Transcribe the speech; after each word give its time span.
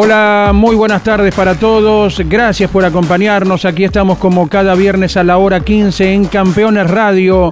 Hola, 0.00 0.52
muy 0.54 0.76
buenas 0.76 1.02
tardes 1.02 1.34
para 1.34 1.56
todos. 1.56 2.22
Gracias 2.28 2.70
por 2.70 2.84
acompañarnos. 2.84 3.64
Aquí 3.64 3.82
estamos 3.82 4.18
como 4.18 4.48
cada 4.48 4.76
viernes 4.76 5.16
a 5.16 5.24
la 5.24 5.38
hora 5.38 5.58
15 5.58 6.12
en 6.12 6.26
Campeones 6.26 6.88
Radio 6.88 7.50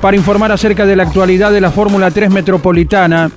para 0.00 0.16
informar 0.16 0.52
acerca 0.52 0.86
de 0.86 0.94
la 0.94 1.02
actualidad 1.02 1.50
de 1.50 1.60
la 1.60 1.72
Fórmula 1.72 2.12
3 2.12 2.30
Metropolitana 2.30 3.32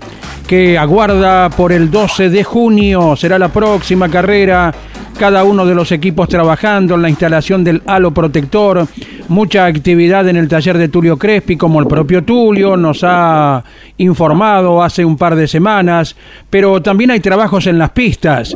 que 0.46 0.78
aguarda 0.78 1.50
por 1.50 1.72
el 1.72 1.90
12 1.90 2.30
de 2.30 2.44
junio. 2.44 3.16
Será 3.16 3.40
la 3.40 3.50
próxima 3.50 4.10
carrera 4.10 4.72
cada 5.18 5.44
uno 5.44 5.66
de 5.66 5.74
los 5.74 5.92
equipos 5.92 6.30
trabajando 6.30 6.94
en 6.94 7.02
la 7.02 7.10
instalación 7.10 7.64
del 7.64 7.82
halo 7.88 8.12
protector, 8.12 8.88
mucha 9.32 9.66
actividad 9.66 10.28
en 10.28 10.36
el 10.36 10.48
taller 10.48 10.78
de 10.78 10.90
Tulio 10.90 11.18
Crespi, 11.18 11.58
como 11.58 11.80
el 11.80 11.88
propio 11.88 12.24
Tulio 12.24 12.78
nos 12.78 13.04
ha 13.04 13.64
informado 13.98 14.84
hace 14.84 15.04
un 15.04 15.18
par 15.18 15.36
de 15.36 15.48
semanas, 15.48 16.16
pero 16.50 16.82
también 16.82 17.12
hay 17.12 17.20
trabajos 17.20 17.66
en 17.68 17.80
las 17.80 17.92
pistas 17.92 18.56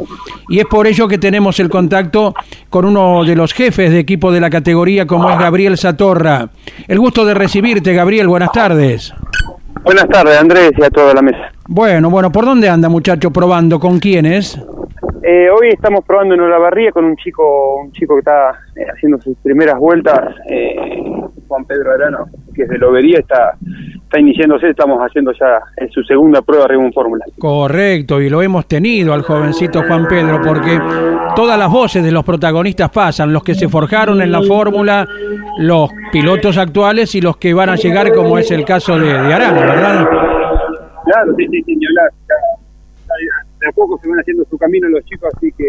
y 0.49 0.59
es 0.59 0.65
por 0.65 0.85
ello 0.85 1.07
que 1.07 1.17
tenemos 1.17 1.59
el 1.59 1.69
contacto 1.69 2.35
con 2.69 2.85
uno 2.85 3.23
de 3.23 3.35
los 3.35 3.53
jefes 3.53 3.89
de 3.89 3.99
equipo 3.99 4.31
de 4.31 4.41
la 4.41 4.49
categoría 4.49 5.07
como 5.07 5.29
es 5.31 5.39
Gabriel 5.39 5.77
Satorra. 5.77 6.49
El 6.87 6.99
gusto 6.99 7.25
de 7.25 7.33
recibirte, 7.33 7.93
Gabriel, 7.93 8.27
buenas 8.27 8.51
tardes. 8.51 9.13
Buenas 9.83 10.07
tardes, 10.09 10.37
Andrés, 10.37 10.71
y 10.77 10.83
a 10.83 10.89
toda 10.89 11.13
la 11.13 11.21
mesa. 11.21 11.51
Bueno, 11.67 12.09
bueno, 12.09 12.31
¿por 12.31 12.45
dónde 12.45 12.69
anda, 12.69 12.89
muchacho, 12.89 13.31
probando? 13.31 13.79
¿Con 13.79 13.99
quiénes? 13.99 14.59
Eh, 15.27 15.49
hoy 15.49 15.69
estamos 15.69 16.05
probando 16.05 16.35
en 16.35 16.41
Olavarría 16.41 16.91
con 16.91 17.03
un 17.03 17.15
chico 17.15 17.81
un 17.81 17.91
chico 17.93 18.13
que 18.13 18.19
está 18.19 18.59
eh, 18.75 18.85
haciendo 18.93 19.19
sus 19.19 19.35
primeras 19.39 19.79
vueltas, 19.79 20.35
eh, 20.47 20.75
Juan 21.47 21.65
Pedro 21.65 21.93
Arano, 21.93 22.25
que 22.53 22.61
es 22.61 22.69
de 22.69 22.77
Lobería, 22.77 23.17
está, 23.17 23.55
está 24.03 24.19
iniciándose, 24.19 24.69
estamos 24.69 24.99
haciendo 24.99 25.31
ya 25.31 25.59
en 25.77 25.89
su 25.89 26.03
segunda 26.03 26.43
prueba 26.43 26.65
arriba 26.65 26.83
en 26.83 26.93
Fórmula. 26.93 27.25
Correcto, 27.39 28.21
y 28.21 28.29
lo 28.29 28.43
hemos 28.43 28.67
tenido 28.67 29.15
al 29.15 29.23
jovencito 29.23 29.81
Juan 29.81 30.05
Pedro, 30.07 30.41
porque 30.45 30.79
todas 31.35 31.57
las 31.57 31.71
voces 31.71 32.03
de 32.03 32.11
los 32.11 32.23
protagonistas 32.23 32.91
pasan, 32.91 33.33
los 33.33 33.43
que 33.43 33.55
se 33.55 33.67
forjaron 33.67 34.21
en 34.21 34.31
la 34.31 34.43
Fórmula, 34.43 35.07
los 35.57 35.89
pilotos 36.11 36.55
actuales 36.59 37.15
y 37.15 37.21
los 37.21 37.37
que 37.37 37.51
van 37.51 37.69
a 37.69 37.75
llegar, 37.77 38.13
como 38.13 38.37
es 38.37 38.51
el 38.51 38.63
caso 38.63 38.99
de, 38.99 39.07
de 39.07 39.33
Arano, 39.33 39.59
¿verdad? 39.59 40.07
Claro, 41.03 41.33
sí, 41.35 41.47
sí, 41.49 41.63
sí, 41.63 41.75
ni 41.75 41.87
hablar. 41.87 42.11
De 43.65 43.69
a 43.69 43.73
poco 43.73 43.97
se 43.97 44.07
van 44.07 44.19
haciendo 44.19 44.45
su 44.45 44.57
camino 44.57 44.87
los 44.89 45.03
chicos, 45.05 45.29
así 45.35 45.51
que 45.57 45.65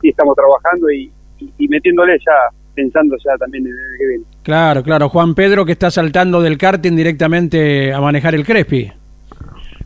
sí 0.00 0.08
estamos 0.08 0.34
trabajando 0.34 0.90
y, 0.90 1.10
y, 1.38 1.52
y 1.58 1.68
metiéndole 1.68 2.18
ya, 2.18 2.32
pensando 2.74 3.16
ya 3.24 3.36
también 3.36 3.66
en 3.66 3.72
el 3.72 3.98
que 3.98 4.06
viene. 4.08 4.24
Claro, 4.42 4.82
claro, 4.82 5.08
Juan 5.08 5.34
Pedro 5.34 5.64
que 5.64 5.72
está 5.72 5.90
saltando 5.90 6.40
del 6.40 6.58
karting 6.58 6.96
directamente 6.96 7.92
a 7.92 8.00
manejar 8.00 8.34
el 8.34 8.44
Crespi. 8.44 8.90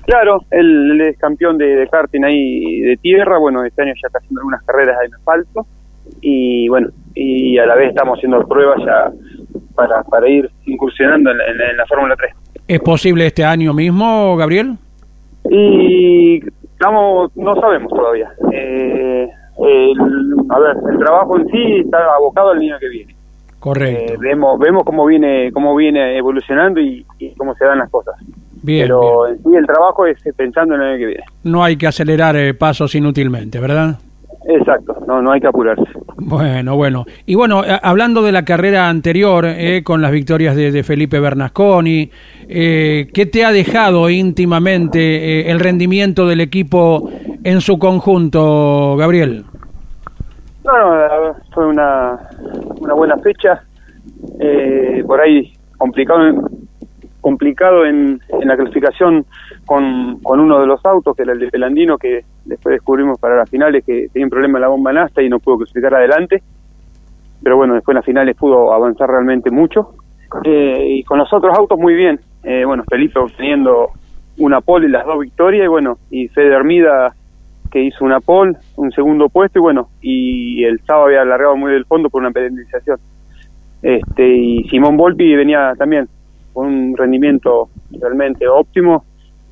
Claro, 0.06 0.40
él, 0.50 0.92
él 0.92 1.00
es 1.02 1.18
campeón 1.18 1.58
de, 1.58 1.66
de 1.66 1.86
karting 1.88 2.24
ahí 2.24 2.80
de 2.80 2.96
tierra, 2.96 3.38
bueno, 3.38 3.62
este 3.64 3.82
año 3.82 3.92
ya 4.00 4.06
está 4.06 4.18
haciendo 4.18 4.40
algunas 4.40 4.62
carreras 4.64 4.96
en 5.04 5.14
asfalto 5.14 5.66
y 6.22 6.66
bueno, 6.68 6.88
y 7.14 7.58
a 7.58 7.66
la 7.66 7.74
vez 7.74 7.90
estamos 7.90 8.16
haciendo 8.16 8.46
pruebas 8.48 8.78
ya 8.84 9.12
para, 9.74 10.02
para 10.04 10.28
ir 10.28 10.50
incursionando 10.64 11.30
en, 11.30 11.38
en 11.38 11.76
la 11.76 11.86
Fórmula 11.86 12.16
3. 12.16 12.34
¿Es 12.66 12.80
posible 12.80 13.26
este 13.26 13.44
año 13.44 13.74
mismo, 13.74 14.36
Gabriel? 14.36 14.76
Y 15.50 16.40
estamos, 16.80 17.30
no 17.36 17.54
sabemos 17.60 17.90
todavía. 17.92 18.30
Eh, 18.52 19.28
el- 19.58 19.96
a 20.48 20.58
ver, 20.58 20.76
el 20.90 20.98
trabajo 20.98 21.36
en 21.38 21.46
sí 21.48 21.76
está 21.84 21.98
abocado 22.16 22.50
al 22.50 22.58
año 22.58 22.76
que 22.80 22.88
viene. 22.88 23.14
Correcto. 23.58 24.14
Eh, 24.14 24.16
vemos, 24.18 24.58
vemos 24.58 24.84
cómo 24.84 25.04
viene, 25.04 25.52
cómo 25.52 25.76
viene 25.76 26.16
evolucionando 26.16 26.80
y, 26.80 27.04
y 27.18 27.34
cómo 27.34 27.54
se 27.54 27.66
dan 27.66 27.78
las 27.78 27.90
cosas. 27.90 28.14
Bien, 28.62 28.84
Pero 28.86 29.26
en 29.28 29.36
sí 29.42 29.54
el 29.54 29.66
trabajo 29.66 30.06
es 30.06 30.18
pensando 30.34 30.74
en 30.74 30.80
el 30.82 30.88
año 30.88 30.98
que 30.98 31.06
viene. 31.06 31.24
No 31.44 31.62
hay 31.62 31.76
que 31.76 31.86
acelerar 31.86 32.36
eh, 32.36 32.54
pasos 32.54 32.94
inútilmente, 32.94 33.58
¿verdad? 33.60 33.96
Exacto, 34.48 34.96
no, 35.06 35.20
no 35.20 35.32
hay 35.32 35.40
que 35.40 35.46
apurarse. 35.46 35.84
Bueno, 36.16 36.74
bueno. 36.76 37.04
Y 37.26 37.34
bueno, 37.34 37.60
a- 37.60 37.76
hablando 37.76 38.22
de 38.22 38.32
la 38.32 38.44
carrera 38.44 38.88
anterior, 38.88 39.44
eh, 39.46 39.82
con 39.84 40.00
las 40.00 40.10
victorias 40.12 40.56
de, 40.56 40.72
de 40.72 40.82
Felipe 40.82 41.20
Bernasconi, 41.20 42.10
eh, 42.48 43.08
¿qué 43.12 43.26
te 43.26 43.44
ha 43.44 43.52
dejado 43.52 44.08
íntimamente 44.08 44.98
eh, 45.42 45.50
el 45.50 45.60
rendimiento 45.60 46.26
del 46.26 46.40
equipo 46.40 47.10
en 47.44 47.60
su 47.60 47.78
conjunto, 47.78 48.96
Gabriel? 48.96 49.44
No, 50.64 50.72
no, 50.72 51.36
fue 51.52 51.66
una, 51.66 52.18
una 52.80 52.94
buena 52.94 53.16
fecha. 53.18 53.62
Eh, 54.38 55.02
por 55.06 55.20
ahí 55.20 55.52
complicado, 55.76 56.26
en- 56.26 56.40
complicado 57.20 57.84
en, 57.84 58.20
en 58.40 58.48
la 58.48 58.56
clasificación 58.56 59.24
con, 59.66 60.18
con 60.22 60.40
uno 60.40 60.60
de 60.60 60.66
los 60.66 60.84
autos, 60.86 61.14
que 61.16 61.22
era 61.22 61.32
el 61.32 61.40
de 61.40 61.48
Pelandino, 61.50 61.98
que 61.98 62.24
después 62.44 62.74
descubrimos 62.74 63.18
para 63.18 63.36
las 63.36 63.48
finales 63.48 63.84
que 63.84 64.08
tenía 64.12 64.26
un 64.26 64.30
problema 64.30 64.58
en 64.58 64.62
la 64.62 64.68
bomba 64.68 64.92
nasta 64.92 65.22
y 65.22 65.28
no 65.28 65.38
pudo 65.38 65.58
clasificar 65.58 65.94
adelante. 65.94 66.42
Pero 67.42 67.56
bueno, 67.56 67.74
después 67.74 67.94
en 67.94 67.96
las 67.96 68.04
finales 68.04 68.36
pudo 68.36 68.72
avanzar 68.72 69.08
realmente 69.08 69.50
mucho. 69.50 69.94
Eh, 70.44 70.86
y 70.88 71.04
con 71.04 71.18
los 71.18 71.32
otros 71.32 71.56
autos 71.56 71.78
muy 71.78 71.94
bien. 71.94 72.20
Eh, 72.42 72.64
bueno, 72.64 72.84
Felipe 72.88 73.18
obteniendo 73.18 73.90
una 74.38 74.60
pole 74.60 74.88
y 74.88 74.90
las 74.90 75.04
dos 75.04 75.20
victorias, 75.20 75.64
y 75.64 75.68
bueno, 75.68 75.98
y 76.10 76.28
Fede 76.28 76.54
Hermida 76.54 77.14
que 77.70 77.82
hizo 77.82 78.04
una 78.04 78.20
pole, 78.20 78.56
un 78.76 78.90
segundo 78.92 79.28
puesto 79.28 79.58
y 79.58 79.62
bueno, 79.62 79.88
y 80.00 80.64
el 80.64 80.80
sábado 80.80 81.06
había 81.06 81.22
alargado 81.22 81.56
muy 81.56 81.72
del 81.72 81.84
fondo 81.84 82.10
por 82.10 82.20
una 82.20 82.32
penalización. 82.32 82.98
Este, 83.82 84.28
y 84.28 84.64
Simón 84.68 84.96
Volpi 84.96 85.34
venía 85.34 85.72
también 85.78 86.08
con 86.52 86.66
un 86.66 86.96
rendimiento 86.96 87.68
realmente 88.00 88.48
óptimo, 88.48 89.04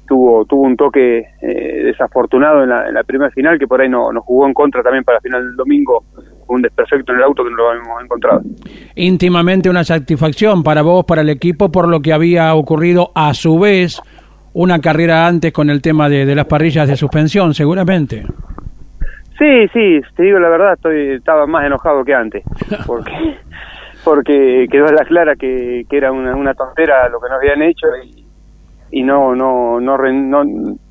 tuvo 0.09 0.45
tuvo 0.45 0.63
un 0.63 0.77
toque 0.77 1.19
eh, 1.41 1.83
desafortunado 1.85 2.63
en 2.63 2.71
la, 2.71 2.89
en 2.89 2.95
la 2.95 3.05
primera 3.05 3.31
final 3.31 3.59
que 3.59 3.67
por 3.67 3.81
ahí 3.81 3.89
no, 3.89 4.13
nos 4.13 4.25
jugó 4.25 4.47
en 4.47 4.55
contra 4.55 4.83
también 4.83 5.05
para 5.05 5.17
la 5.17 5.21
final 5.21 5.45
del 5.45 5.57
domingo, 5.57 6.05
un 6.49 6.63
desperfecto 6.63 7.13
en 7.13 7.19
el 7.19 7.25
auto 7.25 7.45
que 7.45 7.51
no 7.51 7.57
lo 7.57 7.71
habíamos 7.71 8.03
encontrado. 8.03 8.41
Íntimamente 8.95 9.71
una 9.71 9.85
satisfacción 9.85 10.63
para 10.63 10.83
vos, 10.83 11.05
para 11.05 11.21
el 11.21 11.29
equipo, 11.29 11.71
por 11.71 11.89
lo 11.89 12.01
que 12.01 12.13
había 12.13 12.55
ocurrido 12.55 13.11
a 13.15 13.35
su 13.35 13.59
vez 13.59 14.03
una 14.55 14.81
carrera 14.81 15.27
antes 15.27 15.53
con 15.53 15.71
el 15.71 15.81
tema 15.83 16.09
de, 16.09 16.27
de 16.27 16.35
las 16.35 16.47
parrillas 16.47 16.89
de 16.89 16.97
suspensión, 16.97 17.55
seguramente. 17.55 18.25
Sí, 19.39 19.69
sí, 19.73 20.01
te 20.17 20.25
digo 20.25 20.41
la 20.41 20.49
verdad, 20.49 20.73
estoy 20.73 21.13
estaba 21.13 21.47
más 21.47 21.65
enojado 21.65 22.05
que 22.05 22.13
antes, 22.13 22.43
porque 22.87 23.13
porque 24.05 24.67
quedó 24.71 24.87
a 24.87 24.93
la 24.93 25.05
clara 25.05 25.37
que, 25.37 25.85
que 25.89 25.97
era 25.97 26.11
una, 26.13 26.35
una 26.35 26.55
tontera 26.55 27.09
lo 27.09 27.21
que 27.21 27.29
nos 27.29 27.39
habían 27.39 27.63
hecho 27.63 27.87
y, 28.05 28.18
y 28.91 29.03
no, 29.03 29.35
no 29.35 29.81
no 29.81 29.97
no 29.99 30.45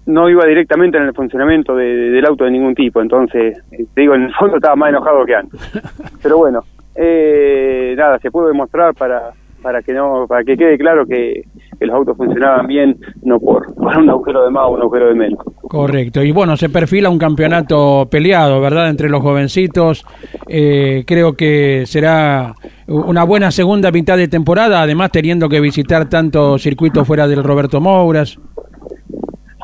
no 0.06 0.30
iba 0.30 0.46
directamente 0.46 0.98
en 0.98 1.04
el 1.04 1.14
funcionamiento 1.14 1.76
de- 1.76 1.96
de- 1.96 2.10
del 2.12 2.26
auto 2.26 2.46
de 2.46 2.52
ningún 2.52 2.76
tipo, 2.76 3.02
entonces 3.02 3.58
eh, 3.72 3.86
te 3.94 4.02
digo 4.02 4.16
en 4.16 4.24
el 4.24 4.34
fondo 4.36 4.58
estaba 4.58 4.76
más 4.76 4.90
enojado 4.90 5.26
que 5.26 5.36
antes, 5.36 5.60
pero 6.24 6.38
bueno, 6.38 6.62
eh, 6.96 7.94
nada 7.98 8.20
se 8.20 8.32
pudo 8.32 8.48
demostrar 8.48 8.94
para 8.94 9.32
para 9.62 9.82
que 9.82 9.92
no 9.94 10.26
para 10.28 10.44
que 10.44 10.56
quede 10.56 10.78
claro 10.78 11.06
que, 11.06 11.42
que 11.80 11.86
los 11.86 11.96
autos 11.96 12.18
funcionaban 12.18 12.68
bien, 12.68 12.98
no 13.24 13.40
por, 13.40 13.74
por 13.76 13.98
un 13.98 14.10
agujero 14.10 14.46
de 14.46 14.52
más 14.52 14.66
o 14.66 14.72
un 14.72 14.82
agujero 14.82 15.08
de 15.08 15.16
menos. 15.16 15.40
Correcto. 15.62 16.24
Y 16.24 16.32
bueno, 16.32 16.58
se 16.58 16.70
perfila 16.70 17.10
un 17.10 17.20
campeonato 17.20 18.08
peleado, 18.10 18.62
¿verdad? 18.62 18.90
Entre 18.90 19.10
los 19.10 19.22
jovencitos. 19.22 20.06
Eh, 20.48 21.04
creo 21.06 21.34
que 21.34 21.84
será 21.86 22.54
una 22.88 23.24
buena 23.24 23.52
segunda 23.52 23.92
mitad 23.92 24.18
de 24.18 24.28
temporada, 24.28 24.82
además 24.82 25.12
teniendo 25.12 25.50
que 25.50 25.60
visitar 25.60 26.10
tanto 26.10 26.58
circuitos 26.58 27.06
fuera 27.06 27.28
del 27.28 27.44
Roberto 27.44 27.82
Mouras. 27.82 28.40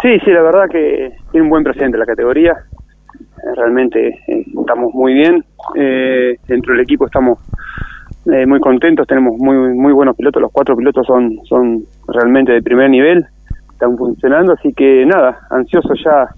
Sí, 0.01 0.19
sí, 0.25 0.31
la 0.31 0.41
verdad 0.41 0.65
que 0.69 1.13
tiene 1.31 1.45
un 1.45 1.49
buen 1.49 1.63
presente 1.63 1.97
la 1.97 2.05
categoría. 2.05 2.51
Eh, 2.51 3.55
Realmente 3.55 4.09
eh, 4.27 4.45
estamos 4.59 4.93
muy 4.93 5.13
bien. 5.13 5.43
Eh, 5.75 6.37
dentro 6.45 6.73
del 6.73 6.81
equipo 6.81 7.05
estamos 7.05 7.39
eh, 8.25 8.45
muy 8.45 8.59
contentos. 8.59 9.07
Tenemos 9.07 9.37
muy 9.37 9.55
muy 9.75 9.93
buenos 9.93 10.15
pilotos. 10.15 10.41
Los 10.41 10.51
cuatro 10.51 10.75
pilotos 10.75 11.05
son 11.05 11.37
son 11.43 11.83
realmente 12.07 12.51
de 12.53 12.61
primer 12.61 12.89
nivel. 12.89 13.25
Están 13.71 13.97
funcionando. 13.97 14.53
Así 14.53 14.73
que 14.73 15.05
nada, 15.05 15.39
ansioso 15.49 15.93
ya 15.95 16.29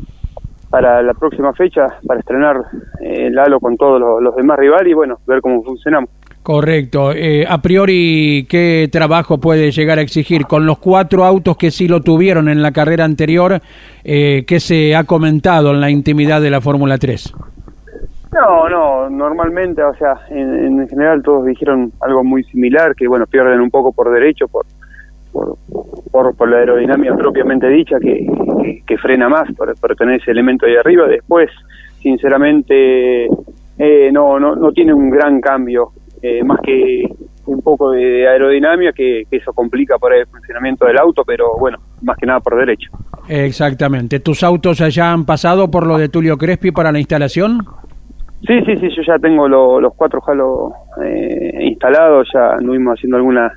para 0.70 1.02
la 1.02 1.14
próxima 1.14 1.54
fecha 1.54 1.88
para 2.06 2.20
estrenar 2.20 2.58
eh, 3.02 3.28
el 3.28 3.40
halo 3.40 3.60
con 3.60 3.78
todos 3.78 4.22
los, 4.22 4.36
demás 4.36 4.60
rivales 4.60 4.92
y 4.92 4.94
bueno, 4.94 5.20
ver 5.26 5.40
cómo 5.40 5.64
funcionamos. 5.64 6.10
Correcto. 6.44 7.12
Eh, 7.14 7.46
a 7.48 7.62
priori, 7.62 8.46
¿qué 8.50 8.90
trabajo 8.92 9.40
puede 9.40 9.72
llegar 9.72 10.00
a 10.00 10.02
exigir? 10.02 10.46
Con 10.46 10.66
los 10.66 10.78
cuatro 10.78 11.24
autos 11.24 11.58
que 11.58 11.72
sí 11.72 11.88
lo 11.88 12.02
tuvieron 12.02 12.50
en 12.50 12.62
la 12.62 12.72
carrera 12.72 13.06
anterior, 13.06 13.62
eh, 14.04 14.44
¿qué 14.46 14.60
se 14.60 14.96
ha 14.96 15.06
comentado 15.06 15.72
en 15.72 15.82
la 15.82 15.90
intimidad 15.90 16.42
de 16.42 16.52
la 16.52 16.62
Fórmula 16.62 16.98
3? 16.98 17.34
No, 18.36 18.68
no, 18.68 19.10
normalmente, 19.10 19.82
o 19.82 19.94
sea, 19.94 20.20
en, 20.30 20.86
general 20.90 21.24
todos 21.24 21.46
dijeron 21.46 21.94
algo 22.02 22.22
muy 22.22 22.44
similar, 22.44 22.94
que 22.94 23.08
bueno, 23.08 23.26
pierden 23.28 23.62
un 23.62 23.70
poco 23.70 23.94
por 23.94 24.12
derecho, 24.12 24.48
por, 24.50 24.66
por, 26.12 26.36
por, 26.36 26.50
la 26.50 26.58
aerodinámica 26.58 27.16
propiamente 27.16 27.70
dicha, 27.70 27.98
que, 27.98 28.28
que, 28.86 28.98
frena 28.98 29.30
más 29.30 29.50
por, 29.56 29.74
por, 29.80 29.96
tener 29.96 30.20
ese 30.20 30.32
elemento 30.32 30.66
ahí 30.66 30.76
arriba. 30.76 31.08
Después, 31.08 31.50
sinceramente, 32.02 33.28
eh, 33.78 34.12
no, 34.12 34.38
no, 34.38 34.54
no 34.54 34.72
tiene 34.74 34.94
un 34.94 35.10
gran 35.10 35.40
cambio, 35.40 35.92
eh, 36.22 36.44
más 36.44 36.60
que 36.60 37.04
un 37.46 37.62
poco 37.62 37.92
de 37.92 38.28
aerodinámica, 38.28 38.92
que, 38.92 39.24
que, 39.30 39.38
eso 39.38 39.54
complica 39.54 39.98
por 39.98 40.14
el 40.14 40.28
funcionamiento 40.28 40.86
del 40.86 40.98
auto, 40.98 41.24
pero 41.26 41.58
bueno, 41.58 41.78
más 42.02 42.18
que 42.18 42.26
nada 42.26 42.42
por 42.42 42.58
derecho. 42.58 42.92
Exactamente. 43.30 44.20
¿Tus 44.20 44.44
autos 44.44 44.80
ya 44.94 45.14
han 45.14 45.26
pasado 45.26 45.72
por 45.72 45.88
lo 45.88 45.98
de 45.98 46.10
Tulio 46.10 46.38
Crespi 46.38 46.72
para 46.72 46.92
la 46.92 47.00
instalación? 47.00 47.60
Sí, 48.48 48.60
sí, 48.66 48.78
sí, 48.78 48.90
yo 48.96 49.02
ya 49.08 49.18
tengo 49.18 49.48
los 49.48 49.94
cuatro 49.96 50.22
jalos 50.22 50.72
eh, 51.04 51.58
instalados, 51.62 52.28
ya 52.34 52.54
anduvimos 52.54 52.94
haciendo 52.98 53.18
alguna 53.18 53.52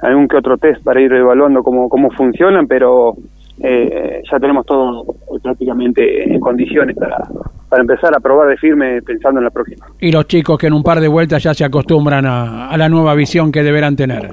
algún 0.00 0.28
que 0.28 0.36
otro 0.36 0.56
test 0.58 0.82
para 0.84 1.00
ir 1.00 1.12
evaluando 1.12 1.62
cómo, 1.62 1.88
cómo 1.88 2.10
funcionan, 2.10 2.66
pero 2.66 3.14
eh, 3.62 4.22
ya 4.30 4.38
tenemos 4.38 4.66
todo 4.66 5.04
prácticamente 5.42 6.24
en 6.24 6.40
condiciones 6.40 6.96
para, 6.96 7.16
para 7.68 7.82
empezar 7.82 8.12
a 8.14 8.20
probar 8.20 8.48
de 8.48 8.56
firme 8.56 9.00
pensando 9.02 9.40
en 9.40 9.44
la 9.44 9.50
próxima. 9.50 9.86
Y 10.00 10.12
los 10.12 10.26
chicos 10.26 10.58
que 10.58 10.66
en 10.66 10.74
un 10.74 10.82
par 10.82 11.00
de 11.00 11.08
vueltas 11.08 11.42
ya 11.42 11.54
se 11.54 11.64
acostumbran 11.64 12.26
a, 12.26 12.68
a 12.68 12.76
la 12.76 12.88
nueva 12.88 13.14
visión 13.14 13.50
que 13.50 13.62
deberán 13.62 13.96
tener. 13.96 14.30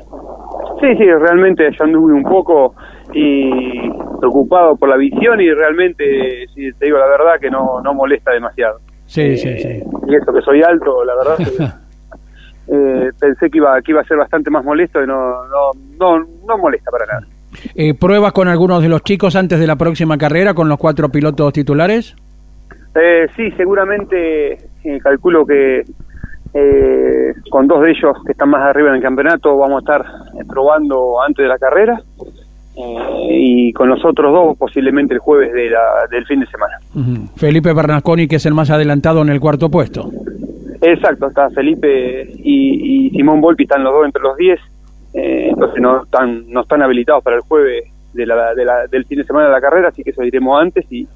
Sí, 0.82 0.88
sí, 0.98 1.06
realmente 1.06 1.70
ya 1.78 1.86
anduve 1.86 2.14
un 2.14 2.24
poco 2.24 2.74
y 3.14 3.90
preocupado 4.20 4.76
por 4.76 4.90
la 4.90 4.98
visión 4.98 5.40
y 5.40 5.52
realmente, 5.52 6.48
si 6.56 6.72
te 6.74 6.86
digo 6.86 6.98
la 6.98 7.08
verdad, 7.08 7.40
que 7.40 7.50
no, 7.50 7.82
no 7.84 7.94
molesta 7.94 8.32
demasiado. 8.32 8.80
Sí, 9.12 9.36
sí, 9.36 9.60
sí. 9.60 9.84
Y 10.08 10.16
eso 10.16 10.32
que 10.32 10.42
soy 10.42 10.62
alto, 10.64 11.04
la 11.04 11.14
verdad 11.16 11.38
eh, 12.70 13.12
pensé 13.20 13.50
que 13.50 13.58
iba, 13.58 13.82
que 13.82 13.92
iba 13.92 14.00
a 14.00 14.06
ser 14.06 14.16
bastante 14.16 14.50
más 14.50 14.64
molesto 14.64 15.04
y 15.04 15.06
no, 15.06 15.46
no, 16.00 16.26
no, 16.48 16.58
molesta 16.58 16.90
para 16.92 17.06
nada. 17.06 17.28
Eh, 17.76 17.94
¿Pruebas 17.94 18.32
con 18.32 18.48
algunos 18.48 18.82
de 18.82 18.88
los 18.88 19.04
chicos 19.04 19.36
antes 19.36 19.60
de 19.60 19.68
la 19.68 19.76
próxima 19.76 20.18
carrera 20.18 20.54
con 20.54 20.70
los 20.70 20.80
cuatro 20.80 21.10
pilotos 21.10 21.52
titulares? 21.52 22.16
Eh, 22.96 23.28
sí, 23.36 23.52
seguramente 23.58 24.60
calculo 25.04 25.46
que 25.46 25.84
con 27.50 27.68
dos 27.68 27.82
de 27.82 27.92
ellos 27.92 28.16
que 28.26 28.32
están 28.32 28.50
más 28.50 28.62
arriba 28.62 28.90
en 28.90 28.96
el 28.96 29.02
campeonato 29.02 29.58
vamos 29.58 29.78
a 29.78 29.80
estar 29.80 30.06
probando 30.48 31.22
antes 31.22 31.44
de 31.44 31.50
la 31.50 31.58
carrera 31.58 32.02
y 33.30 33.74
con 33.74 33.90
los 33.90 34.04
otros 34.06 34.32
dos 34.32 34.58
posiblemente 34.58 35.14
el 35.14 35.20
jueves 35.20 35.54
de 35.54 35.70
la, 35.70 36.08
del 36.10 36.26
fin 36.26 36.40
de 36.40 36.48
semana. 36.48 36.78
Felipe 37.36 37.74
Bernasconi, 37.74 38.28
que 38.28 38.38
es 38.38 38.46
el 38.46 38.54
más 38.54 38.70
adelantado 38.70 39.22
en 39.22 39.30
el 39.30 39.40
cuarto 39.40 39.70
puesto. 39.70 40.10
Exacto, 40.82 41.28
está 41.28 41.50
Felipe 41.52 42.28
y, 42.44 43.10
Simón 43.12 43.40
Volpi, 43.40 43.64
están 43.64 43.84
los 43.84 43.94
dos 43.94 44.06
entre 44.06 44.22
los 44.22 44.36
10, 44.36 44.60
eh, 45.14 45.48
entonces 45.50 45.82
no 45.82 46.04
están, 46.04 46.50
no 46.50 46.62
están 46.62 46.82
habilitados 46.82 47.24
para 47.24 47.36
el 47.36 47.44
jueves 47.44 47.84
de 48.14 48.26
la, 48.26 48.54
de 48.56 48.66
la, 48.66 48.88
del 48.88 49.06
fin 49.06 49.20
de 49.20 49.24
semana 49.24 49.48
de 49.48 49.54
la 49.54 49.62
carrera, 49.62 49.90
así 49.90 50.04
que 50.04 50.10
eso 50.10 50.24
diremos 50.24 50.60
antes 50.60 50.86
y 50.92 51.08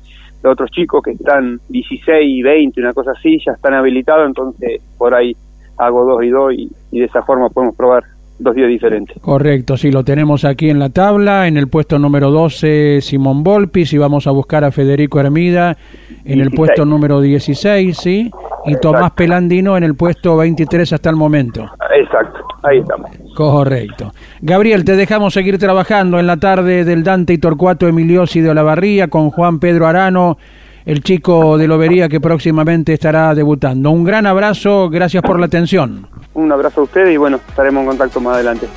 los 0.44 0.54
otros 0.54 0.70
chicos 0.70 1.02
que 1.04 1.12
están 1.12 1.60
16 1.70 2.06
y 2.22 2.44
20, 2.44 2.80
una 2.80 2.94
cosa 2.94 3.12
así, 3.12 3.40
ya 3.44 3.54
están 3.54 3.74
habilitados, 3.74 4.28
entonces 4.28 4.82
por 4.98 5.16
ahí 5.16 5.36
hago 5.78 6.06
dos 6.06 6.24
y 6.24 6.30
dos 6.30 6.54
y 6.54 7.00
de 7.00 7.06
esa 7.06 7.24
forma 7.24 7.50
podemos 7.50 7.76
probar 7.76 8.04
dos 8.40 8.56
días 8.56 8.68
diferentes. 8.68 9.18
Correcto, 9.22 9.78
sí, 9.78 9.92
lo 9.92 10.04
tenemos 10.04 10.46
aquí 10.46 10.70
en 10.70 10.80
la 10.80 10.90
tabla, 10.90 11.48
en 11.48 11.58
el 11.58 11.68
puesto 11.68 12.00
número 12.00 12.32
12 12.32 13.00
Simón 13.02 13.44
Volpis 13.44 13.94
y 13.94 13.98
vamos 13.98 14.28
a 14.28 14.32
buscar 14.32 14.64
a 14.64 14.72
Federico 14.72 15.20
Hermida 15.20 15.78
en 16.26 16.42
el 16.42 16.52
puesto 16.52 16.86
número 16.86 17.22
16, 17.22 17.98
¿sí? 17.98 18.32
Y 18.66 18.76
Tomás 18.78 19.12
Pelandino 19.12 19.78
en 19.78 19.84
el 19.84 19.96
puesto 19.96 20.38
23 20.38 20.94
hasta 20.94 21.10
el 21.10 21.16
momento. 21.16 21.70
Exacto, 21.96 22.40
ahí 22.64 22.80
estamos. 22.80 23.12
Correcto. 23.36 24.12
Gabriel, 24.42 24.84
te 24.84 24.96
dejamos 24.96 25.34
seguir 25.34 25.58
trabajando 25.58 26.20
en 26.20 26.28
la 26.28 26.38
tarde 26.38 26.84
del 26.84 27.04
Dante 27.04 27.34
y 27.34 27.38
Torcuato 27.38 27.88
Emiliosi 27.88 28.42
de 28.42 28.50
Olavarría 28.50 29.08
con 29.08 29.30
Juan 29.30 29.60
Pedro 29.60 29.88
Arano 29.88 30.38
el 30.86 31.02
chico 31.02 31.58
de 31.58 31.68
Lobería 31.68 32.08
que 32.08 32.22
próximamente 32.22 32.94
estará 32.94 33.34
debutando. 33.34 33.90
Un 33.90 34.04
gran 34.04 34.26
abrazo, 34.28 34.90
gracias 34.90 35.24
por 35.24 35.40
la 35.40 35.48
atención. 35.48 36.08
Un 36.36 36.52
abrazo 36.52 36.82
a 36.82 36.84
ustedes 36.84 37.14
y 37.14 37.18
bueno, 37.18 37.40
estaremos 37.48 37.82
en 37.82 37.88
contacto 37.88 38.20
más 38.20 38.36
adelante. 38.36 38.68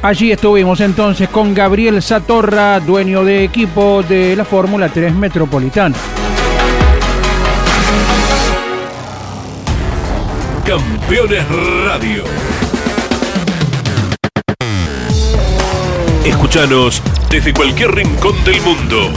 Allí 0.00 0.32
estuvimos 0.32 0.80
entonces 0.80 1.28
con 1.28 1.52
Gabriel 1.52 2.00
Satorra, 2.00 2.80
dueño 2.80 3.24
de 3.24 3.44
equipo 3.44 4.02
de 4.08 4.34
la 4.36 4.44
Fórmula 4.44 4.88
3 4.88 5.14
Metropolitana. 5.14 5.96
Campeones 10.64 11.44
Radio. 11.84 12.24
Escúchanos 16.24 17.02
desde 17.28 17.52
cualquier 17.52 17.92
rincón 17.92 18.42
del 18.44 18.60
mundo 18.62 19.10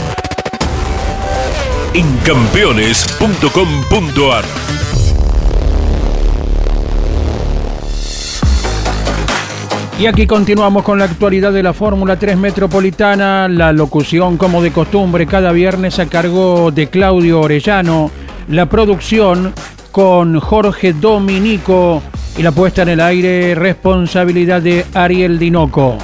en 1.94 2.16
campeones.com.ar. 2.24 4.44
Y 9.96 10.06
aquí 10.06 10.26
continuamos 10.26 10.82
con 10.82 10.98
la 10.98 11.04
actualidad 11.04 11.52
de 11.52 11.62
la 11.62 11.72
Fórmula 11.72 12.18
3 12.18 12.36
Metropolitana, 12.36 13.48
la 13.48 13.72
locución 13.72 14.36
como 14.36 14.60
de 14.60 14.72
costumbre 14.72 15.24
cada 15.24 15.52
viernes 15.52 16.00
a 16.00 16.06
cargo 16.06 16.72
de 16.72 16.88
Claudio 16.88 17.40
Orellano, 17.40 18.10
la 18.48 18.66
producción 18.66 19.52
con 19.92 20.40
Jorge 20.40 20.94
Dominico 20.94 22.02
y 22.36 22.42
la 22.42 22.50
puesta 22.50 22.82
en 22.82 22.88
el 22.88 23.00
aire 23.00 23.54
responsabilidad 23.54 24.60
de 24.60 24.84
Ariel 24.94 25.38
Dinoco. 25.38 25.96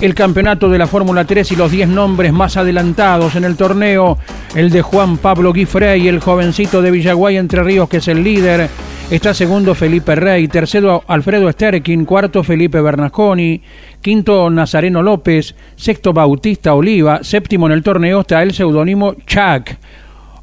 El 0.00 0.14
campeonato 0.14 0.68
de 0.68 0.78
la 0.78 0.88
Fórmula 0.88 1.24
3 1.24 1.52
y 1.52 1.56
los 1.56 1.70
10 1.70 1.88
nombres 1.88 2.32
más 2.32 2.56
adelantados 2.56 3.36
en 3.36 3.44
el 3.44 3.56
torneo, 3.56 4.18
el 4.56 4.70
de 4.70 4.82
Juan 4.82 5.18
Pablo 5.18 5.52
Guifrey, 5.52 6.08
el 6.08 6.18
jovencito 6.18 6.82
de 6.82 6.90
Villaguay 6.90 7.36
Entre 7.36 7.62
Ríos 7.62 7.88
que 7.88 7.98
es 7.98 8.08
el 8.08 8.24
líder, 8.24 8.68
está 9.10 9.34
segundo 9.34 9.74
Felipe 9.74 10.14
Rey, 10.14 10.48
tercero 10.48 11.02
Alfredo 11.06 11.50
Sterkin, 11.50 12.04
cuarto 12.04 12.42
Felipe 12.42 12.80
Bernasconi, 12.80 13.60
quinto 14.00 14.48
Nazareno 14.50 15.02
López, 15.02 15.54
sexto 15.76 16.12
Bautista 16.12 16.74
Oliva, 16.74 17.22
séptimo 17.22 17.66
en 17.66 17.72
el 17.72 17.82
torneo 17.82 18.20
está 18.20 18.42
el 18.42 18.52
seudónimo 18.52 19.14
Chuck. 19.26 19.70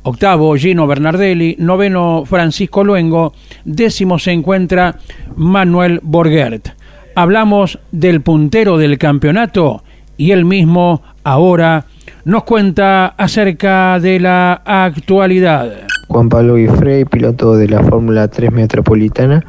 Octavo, 0.03 0.55
Gino 0.55 0.87
Bernardelli. 0.87 1.57
Noveno, 1.59 2.23
Francisco 2.25 2.81
Luengo. 2.81 3.33
Décimo 3.65 4.17
se 4.19 4.31
encuentra 4.31 4.95
Manuel 5.35 5.99
Borgert 6.01 6.69
hablamos 7.17 7.79
del 7.91 8.21
puntero 8.21 8.77
del 8.77 8.99
campeonato 8.99 9.83
y 10.17 10.31
él 10.31 10.45
mismo 10.45 11.01
ahora 11.23 11.85
nos 12.25 12.43
cuenta 12.43 13.07
acerca 13.07 13.99
de 13.99 14.19
la 14.19 14.61
actualidad. 14.63 15.87
Juan 16.07 16.29
Pablo 16.29 16.55
Guifrey, 16.55 17.05
piloto 17.05 17.55
de 17.57 17.67
la 17.67 17.81
Fórmula 17.83 18.27
3 18.27 18.51
Metropolitana. 18.51 19.43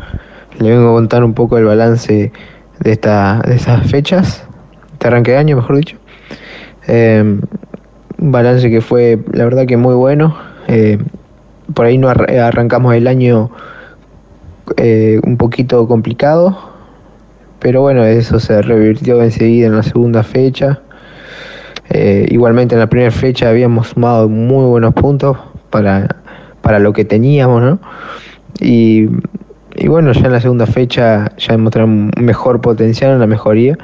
Le 0.58 0.70
vengo 0.70 0.90
a 0.90 0.92
contar 0.92 1.24
un 1.24 1.34
poco 1.34 1.58
el 1.58 1.64
balance 1.64 2.32
de, 2.80 2.92
esta, 2.92 3.40
de 3.46 3.54
estas 3.54 3.90
fechas, 3.90 4.46
este 4.92 5.06
arranque 5.06 5.32
de 5.32 5.36
año, 5.38 5.56
mejor 5.56 5.76
dicho. 5.76 5.96
Eh, 6.88 7.40
un 8.18 8.32
balance 8.32 8.68
que 8.70 8.80
fue, 8.80 9.18
la 9.32 9.44
verdad, 9.44 9.66
que 9.66 9.76
muy 9.76 9.94
bueno. 9.94 10.36
Eh, 10.66 10.98
por 11.74 11.86
ahí 11.86 11.98
no 11.98 12.08
arrancamos 12.08 12.94
el 12.94 13.06
año 13.06 13.50
eh, 14.76 15.20
un 15.24 15.36
poquito 15.36 15.86
complicado, 15.86 16.58
pero 17.58 17.82
bueno, 17.82 18.04
eso 18.04 18.40
se 18.40 18.60
revirtió 18.62 19.22
enseguida 19.22 19.68
en 19.68 19.76
la 19.76 19.82
segunda 19.82 20.22
fecha. 20.22 20.80
Eh, 21.90 22.26
igualmente 22.30 22.74
en 22.74 22.80
la 22.80 22.86
primera 22.88 23.10
fecha 23.10 23.48
habíamos 23.48 23.88
sumado 23.88 24.28
muy 24.28 24.66
buenos 24.66 24.92
puntos 24.92 25.38
para, 25.70 26.16
para 26.68 26.80
lo 26.80 26.92
que 26.92 27.06
teníamos, 27.06 27.62
¿no? 27.62 27.78
Y, 28.60 29.08
bueno, 29.86 30.12
ya 30.12 30.26
en 30.26 30.32
la 30.32 30.40
segunda 30.42 30.66
fecha 30.66 31.32
ya 31.38 31.52
demostramos 31.52 32.12
un 32.14 32.24
mejor 32.26 32.60
potencial, 32.60 33.16
una 33.16 33.26
mejoría, 33.26 33.78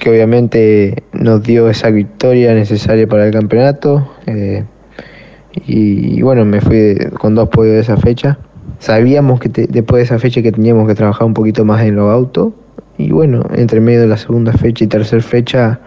que 0.00 0.08
obviamente 0.08 1.02
nos 1.12 1.42
dio 1.42 1.68
esa 1.68 1.90
victoria 1.90 2.54
necesaria 2.54 3.06
para 3.06 3.26
el 3.26 3.34
campeonato. 3.34 4.10
Eh, 4.24 4.64
y, 5.66 6.22
bueno, 6.22 6.46
me 6.46 6.62
fui 6.62 6.96
con 7.18 7.34
dos 7.34 7.50
podios 7.50 7.74
de 7.74 7.80
esa 7.80 7.98
fecha. 7.98 8.38
Sabíamos 8.78 9.38
que 9.38 9.50
después 9.50 10.00
de 10.00 10.04
esa 10.04 10.18
fecha 10.18 10.40
que 10.40 10.52
teníamos 10.52 10.88
que 10.88 10.94
trabajar 10.94 11.26
un 11.26 11.34
poquito 11.34 11.66
más 11.66 11.82
en 11.82 11.96
los 11.96 12.10
autos 12.10 12.54
y 12.96 13.10
bueno, 13.10 13.44
entre 13.54 13.82
medio 13.82 14.00
de 14.00 14.06
la 14.06 14.16
segunda 14.16 14.54
fecha 14.54 14.84
y 14.84 14.86
tercera 14.86 15.20
fecha 15.20 15.80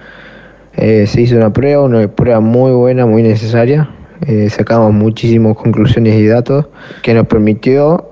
eh, 0.76 1.08
se 1.08 1.22
hizo 1.22 1.38
una 1.38 1.52
prueba, 1.52 1.82
una 1.82 2.08
prueba 2.08 2.40
muy 2.40 2.72
buena, 2.72 3.08
muy 3.08 3.24
necesaria. 3.24 3.90
Eh, 4.22 4.50
sacamos 4.50 4.94
muchísimas 4.94 5.58
conclusiones 5.58 6.16
y 6.16 6.26
datos 6.28 6.68
que 7.02 7.14
nos 7.14 7.28
permitió, 7.28 8.12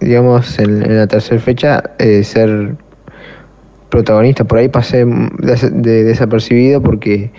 digamos, 0.00 0.58
en, 0.58 0.96
la 0.96 1.06
tercera 1.06 1.40
fecha 1.40 1.82
eh, 1.98 2.24
ser 2.24 2.74
protagonista. 3.88 4.44
Por 4.44 4.58
ahí 4.58 4.68
pasé 4.68 5.04
de, 5.04 6.04
desapercibido 6.04 6.82
porque 6.82 7.30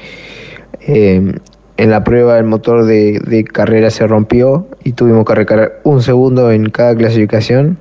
eh, 0.81 1.35
en 1.77 1.89
la 1.91 2.03
prueba 2.03 2.37
el 2.37 2.45
motor 2.45 2.85
de, 2.85 3.45
carrera 3.51 3.89
se 3.89 4.07
rompió 4.07 4.67
y 4.83 4.93
tuvimos 4.93 5.25
que 5.25 5.35
recargar 5.35 5.81
un 5.83 6.01
segundo 6.01 6.51
en 6.51 6.69
cada 6.69 6.95
clasificación. 6.95 7.77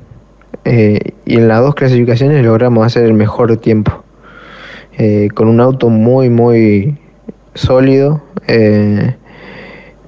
Eh, 0.65 1.13
y 1.27 1.37
en 1.37 1.49
las 1.49 1.61
dos 1.61 1.75
clasificaciones 1.75 2.45
logramos 2.45 2.87
hacer 2.87 3.05
el 3.05 3.15
mejor 3.15 3.57
tiempo. 3.59 4.03
Con 5.35 5.49
un 5.49 5.61
auto 5.61 5.89
muy, 5.91 6.31
muy 6.31 6.97
sólido. 7.55 8.23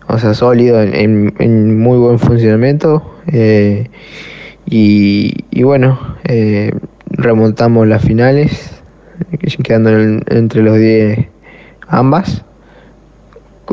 O 0.08 0.18
sea, 0.18 0.34
sólido 0.34 0.82
en, 0.82 1.78
muy 1.78 1.98
buen 1.98 2.18
funcionamiento. 2.18 3.02
Y, 4.66 5.62
bueno, 5.62 6.16
remontamos 7.10 7.86
las 7.86 8.02
finales, 8.02 8.82
quedando 9.62 9.90
entre 9.90 10.62
los 10.62 10.78
10 10.78 11.26
ambas. 11.88 12.44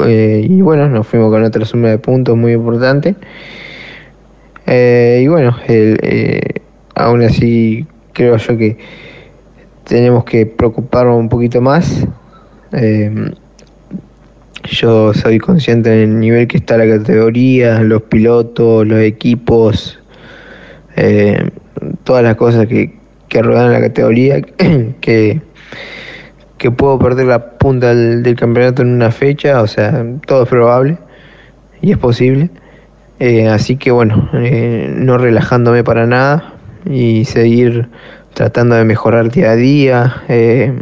Eh, 0.06 0.48
y 0.50 0.62
bueno, 0.62 0.90
nos 0.90 1.08
fuimos 1.08 1.32
con 1.32 1.44
otra 1.44 1.66
suma 1.66 1.90
de 1.90 1.98
puntos 2.00 2.36
muy 2.36 2.54
importante. 2.54 3.16
Eh, 4.66 5.22
y 5.24 5.28
bueno, 5.28 5.56
eh, 5.68 6.62
aún 6.96 7.22
así 7.22 7.86
creo 8.14 8.38
yo 8.38 8.58
que 8.58 8.78
tenemos 9.84 10.24
que 10.24 10.46
preocuparnos 10.46 11.18
un 11.20 11.30
poquito 11.30 11.62
más. 11.62 12.08
Yo 14.64 15.14
soy 15.14 15.40
consciente 15.40 15.90
del 15.90 16.20
nivel 16.20 16.48
que 16.48 16.58
está 16.58 16.78
la 16.78 16.88
categoría, 16.88 17.82
los 17.82 18.04
pilotos, 18.04 18.88
los 18.88 19.00
equipos, 19.00 20.00
todas 22.04 22.24
las 22.24 22.36
cosas 22.36 22.68
que, 22.68 22.94
que 23.28 23.42
ruedan 23.42 23.74
la 23.74 23.82
categoría, 23.82 24.42
que, 25.02 25.42
que 26.64 26.72
puedo 26.72 27.00
perder 27.00 27.26
la 27.26 27.58
punta 27.58 27.94
del, 27.94 28.36
campeonato 28.36 28.84
en 28.84 28.90
una 28.90 29.12
fecha, 29.12 29.62
o 29.62 29.68
sea, 29.68 30.06
todo 30.26 30.44
es 30.44 30.50
probable 30.50 30.98
y 31.82 31.92
es 31.92 31.98
posible. 31.98 32.52
Eh, 33.20 33.48
así 33.48 33.76
que 33.76 33.92
bueno, 33.92 34.30
eh, 34.34 34.94
no 34.96 35.18
relajándome 35.18 35.84
para 35.84 36.06
nada 36.06 36.54
y 36.90 37.26
seguir 37.26 37.90
tratando 38.34 38.76
de 38.76 38.86
mejorar 38.86 39.32
día 39.32 39.52
a 39.52 39.56
día, 39.56 40.24
eh, 40.30 40.74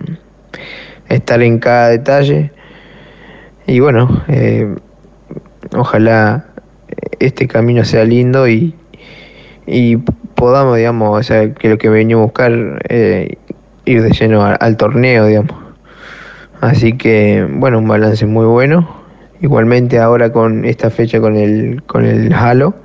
estar 1.10 1.42
en 1.42 1.58
cada 1.60 1.90
detalle. 1.90 2.52
Y 3.68 3.80
bueno, 3.80 4.24
ojalá 5.76 6.46
este 7.20 7.48
camino 7.48 7.86
sea 7.86 8.04
lindo 8.04 8.48
y, 8.48 8.76
y 9.68 9.98
podamos, 10.36 10.78
digamos, 10.78 11.20
o 11.20 11.24
sea, 11.24 11.54
que 11.54 11.70
lo 11.70 11.78
que 11.78 11.90
venimos 11.90 12.22
a 12.22 12.26
buscar, 12.26 12.82
eh, 12.90 13.38
ir 13.86 14.02
de 14.02 14.12
lleno 14.12 14.44
al, 14.44 14.78
torneo, 14.78 15.26
digamos. 15.26 15.56
Así 16.62 16.94
que, 16.94 17.48
bueno, 17.50 17.80
un 17.80 17.88
balance 17.88 18.26
muy 18.26 18.46
bueno. 18.46 19.02
Igualmente 19.42 20.00
ahora 20.00 20.32
con 20.32 20.66
esta 20.66 20.90
fecha 20.92 21.20
con 21.20 21.36
el, 21.36 21.82
con 21.84 22.06
el 22.06 22.32
Halo, 22.34 22.76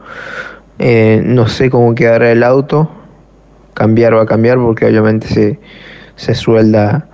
eh, 0.79 1.23
no 1.25 1.49
sé 1.49 1.69
cómo 1.69 1.95
quedará 1.95 2.33
el 2.33 2.43
auto, 2.43 2.91
cambiar 3.75 4.17
va 4.17 4.23
a 4.23 4.27
cambiar 4.27 4.57
porque 4.57 4.87
obviamente 4.87 5.27
se, 5.27 5.59
se 6.15 6.35
suelda, 6.35 7.09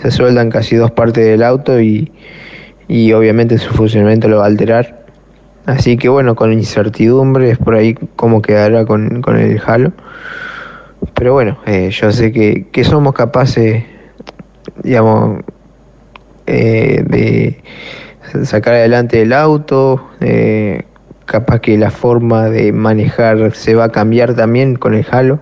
se 0.00 0.12
sueldan 0.12 0.48
casi 0.48 0.76
dos 0.76 0.92
partes 0.92 1.24
del 1.24 1.42
auto 1.42 1.80
y, 1.80 2.12
y 2.88 3.12
obviamente 3.12 3.58
su 3.58 3.72
funcionamiento 3.72 4.28
lo 4.28 4.38
va 4.38 4.44
a 4.44 4.46
alterar. 4.46 5.04
Así 5.66 5.96
que 5.96 6.08
bueno, 6.08 6.34
con 6.34 6.52
incertidumbre 6.52 7.50
es 7.50 7.58
por 7.58 7.74
ahí 7.74 7.94
cómo 8.16 8.42
quedará 8.42 8.84
con, 8.84 9.22
el 9.26 9.60
Halo. 9.64 9.92
Pero 11.14 11.32
bueno, 11.32 11.58
eh, 11.66 11.90
yo 11.90 12.12
sé 12.12 12.32
que, 12.32 12.84
somos 12.84 13.14
capaces, 13.14 13.84
digamos, 14.82 15.42
eh, 16.46 17.02
de 17.06 18.44
sacar 18.44 18.74
adelante 18.74 19.22
el 19.22 19.32
auto, 19.32 20.06
eh, 20.20 20.82
capaz 21.24 21.60
que 21.60 21.78
la 21.78 21.90
forma 21.90 22.50
de 22.50 22.72
manejar 22.72 23.54
se 23.54 23.74
va 23.74 23.84
a 23.84 23.88
cambiar 23.92 24.34
también 24.34 24.76
con 24.76 24.92
el 24.94 25.06
Halo. 25.10 25.40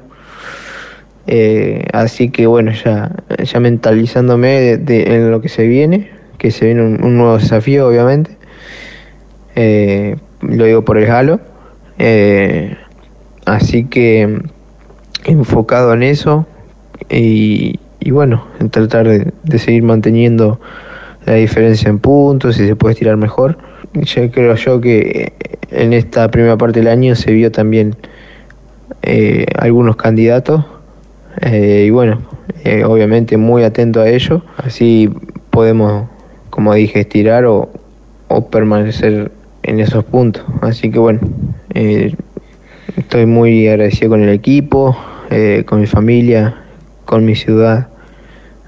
así 1.92 2.30
que 2.30 2.46
bueno, 2.46 2.70
ya, 2.72 3.10
ya 3.42 3.58
mentalizándome 3.58 4.74
en 4.86 5.30
lo 5.32 5.40
que 5.40 5.48
se 5.48 5.66
viene, 5.66 6.21
que 6.42 6.50
se 6.50 6.66
viene 6.66 6.82
un 6.82 7.16
nuevo 7.16 7.38
desafío 7.38 7.86
obviamente 7.86 8.36
eh, 9.54 10.16
lo 10.40 10.64
digo 10.64 10.84
por 10.84 10.98
el 10.98 11.10
Halo. 11.10 11.40
Eh, 11.98 12.76
así 13.44 13.84
que 13.84 14.40
enfocado 15.24 15.92
en 15.94 16.02
eso 16.02 16.46
y, 17.08 17.78
bueno, 18.10 18.46
en 18.58 18.70
tratar 18.70 19.06
de, 19.06 19.58
seguir 19.58 19.82
manteniendo 19.82 20.60
la 21.26 21.34
diferencia 21.34 21.88
en 21.88 22.00
puntos, 22.00 22.58
y 22.58 22.66
se 22.66 22.74
puede 22.74 22.94
estirar 22.94 23.16
mejor. 23.16 23.58
Ya 23.94 24.30
creo 24.30 24.54
yo 24.56 24.80
que 24.80 25.32
en 25.70 25.92
esta 25.92 26.28
primera 26.30 26.56
parte 26.56 26.80
del 26.80 26.88
año 26.88 27.14
se 27.14 27.32
vio 27.32 27.52
también 27.52 27.94
eh, 29.02 29.46
algunos 29.56 29.96
candidatos 29.96 30.64
y 31.44 31.90
bueno, 31.90 32.20
obviamente 32.86 33.36
muy 33.36 33.64
atento 33.64 34.00
a 34.00 34.08
ello, 34.08 34.44
así 34.58 35.10
podemos, 35.50 36.08
como 36.52 36.74
dije, 36.74 37.00
estirar 37.00 37.46
o, 37.46 37.70
o 38.28 38.50
permanecer 38.50 39.32
en 39.62 39.80
esos 39.80 40.04
puntos. 40.04 40.44
Así 40.60 40.90
que 40.90 40.98
bueno, 40.98 41.20
eh, 41.72 42.14
estoy 42.94 43.24
muy 43.24 43.66
agradecido 43.68 44.10
con 44.10 44.22
el 44.22 44.28
equipo, 44.28 44.94
eh, 45.30 45.64
con 45.66 45.80
mi 45.80 45.86
familia, 45.86 46.54
con 47.06 47.24
mi 47.24 47.36
ciudad. 47.36 47.88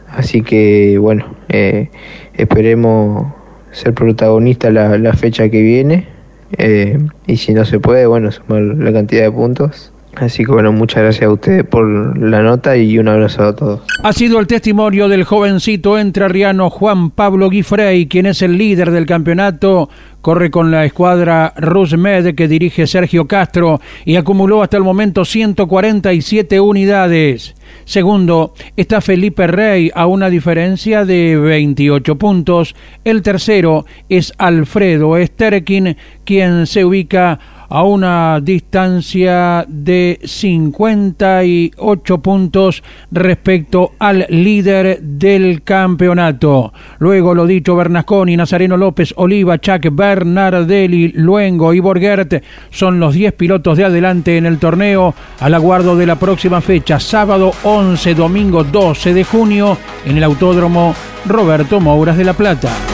Así 0.09 0.41
que 0.41 0.97
bueno, 0.99 1.27
eh, 1.51 1.91
esperemos 2.33 3.31
ser 3.71 3.93
protagonista 3.93 4.71
la, 4.71 4.97
la 4.97 5.13
fecha 5.13 5.51
que 5.51 5.61
viene. 5.61 6.09
y 7.27 7.37
si 7.37 7.53
no 7.53 7.67
se 7.67 7.81
puede, 7.81 8.07
bueno, 8.07 8.33
sumar 8.33 8.63
la 8.63 8.95
cantidad 8.95 9.25
de 9.25 9.31
puntos. 9.31 9.93
Así 10.17 10.45
que 10.45 10.53
bueno, 10.53 10.73
muchas 10.73 11.03
gracias 11.03 11.25
a 11.25 11.33
ustedes 11.33 11.65
por 11.65 12.19
la 12.19 12.43
nota 12.43 12.77
y 12.77 12.99
un 12.99 13.09
abrazo 13.09 13.43
a 13.43 13.57
todos. 13.57 13.81
Ha 14.03 14.13
sido 14.13 14.39
el 14.39 14.47
testimonio 14.47 15.09
del 15.09 15.25
jovencito 15.25 15.99
entrerriano 15.99 16.71
Juan 16.71 17.11
Pablo 17.11 17.51
Guifrey, 17.51 18.07
quien 18.07 18.27
es 18.27 18.43
el 18.43 18.57
líder 18.57 18.91
del 18.91 19.07
campeonato, 19.07 19.89
corre 20.25 20.51
con 20.51 20.71
la 20.71 20.87
escuadra 20.87 21.53
Rusmed 21.57 22.35
que 22.35 22.49
dirige 22.49 22.87
Sergio 22.87 23.27
Castro 23.27 23.81
y 24.07 24.17
acumuló 24.17 24.63
hasta 24.63 24.79
el 24.79 24.83
momento 24.83 25.25
147 25.25 26.61
unidades. 26.61 27.55
Segundo 27.85 28.55
está 28.77 29.03
Felipe 29.03 29.47
Rey 29.47 29.91
a 29.95 30.07
una 30.07 30.31
diferencia 30.31 31.05
de 31.05 31.37
28 31.37 32.17
puntos. 32.17 32.75
El 33.05 33.21
tercero 33.21 33.85
es 34.09 34.33
Alfredo 34.39 35.15
Sterkin, 35.23 35.97
quien 36.25 36.67
se 36.67 36.85
ubica 36.87 37.39
a 37.69 37.83
una 37.83 38.41
distancia 38.41 39.65
de 39.69 40.21
58 40.23 42.19
puntos 42.19 42.83
respecto 43.11 43.93
al 43.99 44.27
líder 44.29 45.01
del 45.01 45.63
campeonato. 45.63 46.73
Luego 46.99 47.35
lo 47.35 47.47
dicho, 47.47 47.77
Bernasconi, 47.77 48.37
Nazareno 48.37 48.77
López, 48.77 49.15
Oliva, 49.17 49.59
Chuck, 49.59 49.89
Bernardelli, 49.93 51.13
Luengo 51.15 51.73
y 51.75 51.81
Borgert 51.81 52.43
son 52.71 53.01
los 53.01 53.15
10 53.15 53.33
pilotos 53.35 53.79
de 53.79 53.85
adelante 53.85 54.37
en 54.37 54.47
el 54.47 54.59
torneo 54.59 55.15
al 55.41 55.55
aguardo 55.55 55.97
de 55.97 56.07
la 56.07 56.17
próxima 56.17 56.61
fecha, 56.61 57.01
sábado 57.01 57.53
11, 57.63 58.15
domingo 58.15 58.65
12 58.65 59.15
de 59.15 59.25
junio 59.25 59.79
en 60.05 60.17
el 60.17 60.25
Autódromo 60.25 60.95
Roberto 61.27 61.81
Mouras 61.81 62.17
de 62.17 62.25
La 62.25 62.35
Plata. 62.35 62.94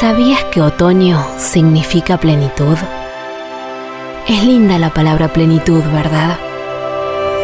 ¿Sabías 0.00 0.44
que 0.44 0.62
otoño 0.62 1.22
significa 1.36 2.16
plenitud? 2.16 2.78
Es 4.26 4.42
linda 4.44 4.78
la 4.78 4.94
palabra 4.94 5.30
plenitud, 5.30 5.82
¿verdad? 5.92 6.38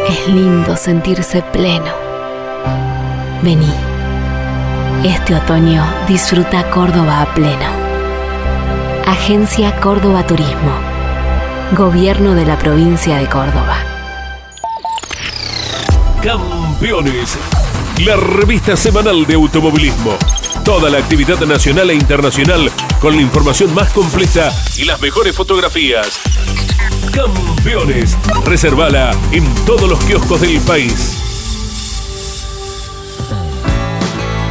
Es 0.09 0.27
lindo 0.27 0.75
sentirse 0.75 1.43
pleno. 1.43 1.93
Vení. 3.43 3.71
Este 5.03 5.35
otoño 5.35 5.85
disfruta 6.07 6.67
Córdoba 6.71 7.21
a 7.21 7.31
pleno. 7.35 7.69
Agencia 9.05 9.79
Córdoba 9.79 10.25
Turismo. 10.25 10.71
Gobierno 11.73 12.33
de 12.33 12.47
la 12.47 12.57
provincia 12.57 13.17
de 13.17 13.29
Córdoba. 13.29 13.77
Campeones, 16.23 17.37
la 18.03 18.15
revista 18.15 18.75
semanal 18.75 19.27
de 19.27 19.35
automovilismo. 19.35 20.17
Toda 20.67 20.89
la 20.89 20.97
actividad 20.97 21.39
nacional 21.45 21.91
e 21.91 21.93
internacional 21.93 22.69
con 22.99 23.15
la 23.15 23.21
información 23.21 23.73
más 23.73 23.89
completa 23.93 24.51
y 24.75 24.83
las 24.83 24.99
mejores 24.99 25.33
fotografías. 25.33 26.19
Campeones, 27.13 28.17
reservala 28.43 29.11
en 29.31 29.45
todos 29.65 29.89
los 29.89 29.97
kioscos 30.03 30.41
del 30.41 30.59
país. 30.59 31.23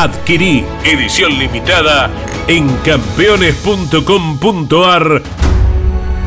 Adquirí 0.00 0.64
edición 0.84 1.36
limitada 1.40 2.08
en 2.46 2.68
campeones.com.ar 2.84 5.22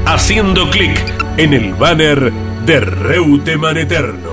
haciendo 0.06 0.70
clic 0.70 1.00
en 1.38 1.54
el 1.54 1.74
banner 1.76 2.34
de 2.66 2.82
Reuteman 2.82 3.78
Eterno. 3.78 4.32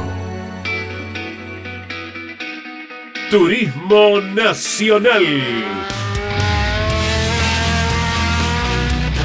Turismo 3.31 4.21
Nacional. 4.21 5.25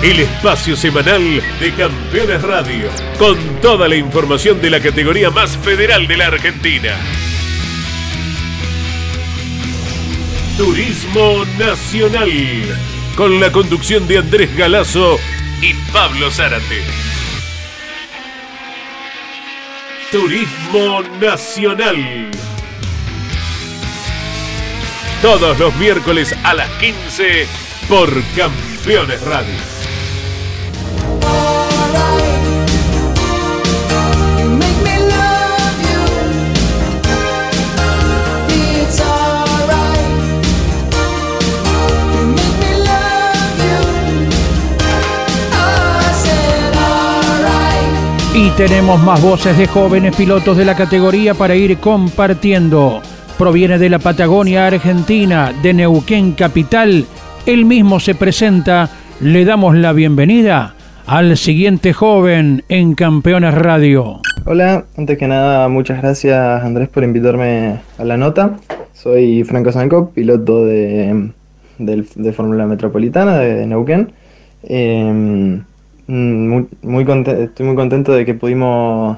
el 0.03 0.19
espacio 0.19 0.75
semanal 0.75 1.41
de 1.59 1.73
Campeones 1.75 2.43
Radio, 2.43 2.89
con 3.17 3.37
toda 3.61 3.87
la 3.87 3.95
información 3.95 4.61
de 4.61 4.69
la 4.69 4.79
categoría 4.81 5.31
más 5.31 5.57
federal 5.57 6.05
de 6.07 6.17
la 6.17 6.27
Argentina. 6.27 7.22
Turismo 10.57 11.43
Nacional, 11.57 12.29
con 13.15 13.39
la 13.39 13.51
conducción 13.51 14.07
de 14.07 14.19
Andrés 14.19 14.55
Galazo 14.55 15.17
y 15.63 15.73
Pablo 15.91 16.29
Zárate. 16.29 16.83
Turismo 20.11 21.01
Nacional. 21.19 22.29
Todos 25.23 25.57
los 25.57 25.75
miércoles 25.77 26.35
a 26.43 26.53
las 26.53 26.69
15 26.73 27.47
por 27.89 28.11
Campeones 28.35 29.21
Radio. 29.21 29.72
Tenemos 48.57 49.01
más 49.01 49.21
voces 49.21 49.57
de 49.57 49.65
jóvenes 49.65 50.15
pilotos 50.15 50.55
de 50.57 50.65
la 50.65 50.75
categoría 50.75 51.33
para 51.33 51.55
ir 51.55 51.77
compartiendo. 51.77 53.01
Proviene 53.37 53.79
de 53.79 53.89
la 53.89 53.97
Patagonia 53.97 54.67
Argentina, 54.67 55.51
de 55.63 55.73
Neuquén 55.73 56.33
Capital. 56.33 57.05
Él 57.47 57.65
mismo 57.65 57.99
se 57.99 58.13
presenta. 58.13 58.89
Le 59.21 59.45
damos 59.45 59.75
la 59.75 59.91
bienvenida 59.93 60.75
al 61.07 61.35
siguiente 61.37 61.93
joven 61.93 62.63
en 62.69 62.93
Campeones 62.93 63.55
Radio. 63.55 64.19
Hola, 64.45 64.85
antes 64.97 65.17
que 65.17 65.27
nada, 65.27 65.67
muchas 65.67 66.01
gracias 66.01 66.63
Andrés 66.63 66.89
por 66.89 67.03
invitarme 67.03 67.79
a 67.97 68.03
la 68.03 68.17
nota. 68.17 68.57
Soy 68.93 69.43
Franco 69.45 69.71
Sanco, 69.71 70.11
piloto 70.11 70.63
de, 70.65 71.31
de, 71.79 72.33
Fórmula 72.33 72.67
Metropolitana 72.67 73.39
de 73.39 73.65
Neuquén. 73.65 74.11
Em, 74.63 75.63
muy, 76.13 76.67
muy 76.81 77.03
estoy 77.03 77.65
muy 77.65 77.75
contento 77.75 78.11
de 78.11 78.25
que 78.25 78.33
pudimos 78.33 79.17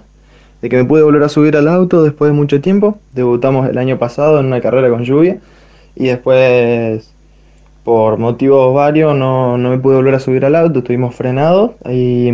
de 0.62 0.70
que 0.70 0.78
me 0.78 0.86
pude 0.86 1.04
volver 1.04 1.24
a 1.24 1.30
subir 1.30 1.58
al 1.58 1.68
auto 1.68 2.04
después 2.04 2.32
de 2.32 2.36
mucho 2.36 2.62
tiempo. 2.62 2.98
Debutamos 3.14 3.70
el 3.70 3.78
año 3.78 4.00
pasado 4.00 4.40
en 4.40 4.48
una 4.48 4.62
carrera 4.62 4.90
con 4.90 5.04
lluvia 5.04 5.40
y 5.96 6.06
después 6.08 7.12
por 7.84 8.18
motivos 8.18 8.74
varios 8.74 9.16
no, 9.16 9.60
no 9.60 9.70
me 9.70 9.78
pude 9.78 9.96
volver 9.96 10.16
a 10.16 10.20
subir 10.20 10.44
al 10.44 10.56
auto, 10.56 10.80
estuvimos 10.80 11.14
frenados 11.14 11.72
y, 11.88 12.30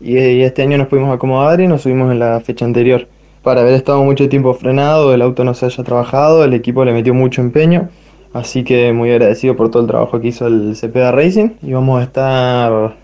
y, 0.00 0.42
este 0.42 0.62
año 0.62 0.78
nos 0.78 0.86
pudimos 0.86 1.12
acomodar 1.12 1.60
y 1.60 1.66
nos 1.66 1.82
subimos 1.82 2.12
en 2.12 2.20
la 2.20 2.40
fecha 2.40 2.64
anterior. 2.64 3.08
Para 3.42 3.62
haber 3.62 3.74
estado 3.74 4.04
mucho 4.04 4.28
tiempo 4.28 4.54
frenado, 4.54 5.12
el 5.12 5.22
auto 5.22 5.42
no 5.42 5.54
se 5.54 5.66
haya 5.66 5.82
trabajado, 5.82 6.44
el 6.44 6.54
equipo 6.54 6.84
le 6.84 6.92
metió 6.92 7.12
mucho 7.12 7.40
empeño, 7.42 7.88
así 8.32 8.62
que 8.62 8.92
muy 8.92 9.10
agradecido 9.10 9.56
por 9.56 9.72
todo 9.72 9.82
el 9.82 9.88
trabajo 9.88 10.20
que 10.20 10.28
hizo 10.28 10.46
el 10.46 10.76
Cepeda 10.76 11.10
Racing 11.10 11.50
y 11.60 11.72
vamos 11.72 12.00
a 12.00 12.04
estar, 12.04 12.94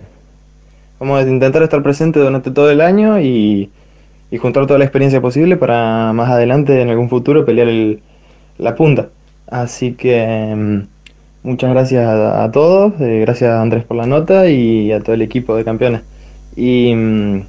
vamos 0.99 1.21
a 1.21 1.29
intentar 1.29 1.63
estar 1.63 1.83
presentes 1.83 2.23
durante 2.23 2.51
todo 2.51 2.71
el 2.71 2.81
año 2.81 3.21
y, 3.21 3.71
y 4.31 4.39
juntar 4.39 4.67
toda 4.67 4.79
la 4.79 4.85
experiencia 4.85 5.21
posible 5.21 5.57
para 5.57 6.13
más 6.13 6.31
adelante 6.31 6.81
en 6.81 6.91
algún 6.91 7.09
futuro 7.09 7.45
pelear 7.45 7.69
el, 7.69 8.01
la 8.59 8.75
punta. 8.75 9.09
Así 9.47 9.93
que 9.93 10.85
Muchas 11.49 11.71
gracias 11.71 12.07
a, 12.07 12.51
todos, 12.51 13.01
eh, 13.01 13.21
gracias 13.21 13.51
a 13.51 13.63
Andrés 13.63 13.85
por 13.85 13.97
la 13.97 14.07
nota 14.07 14.51
y 14.51 14.91
a 14.91 15.01
todo 15.01 15.15
el 15.15 15.23
equipo 15.23 15.55
de 15.57 15.65
campeones. 15.65 16.03
Y, 16.57 16.93
mm, 16.95 17.43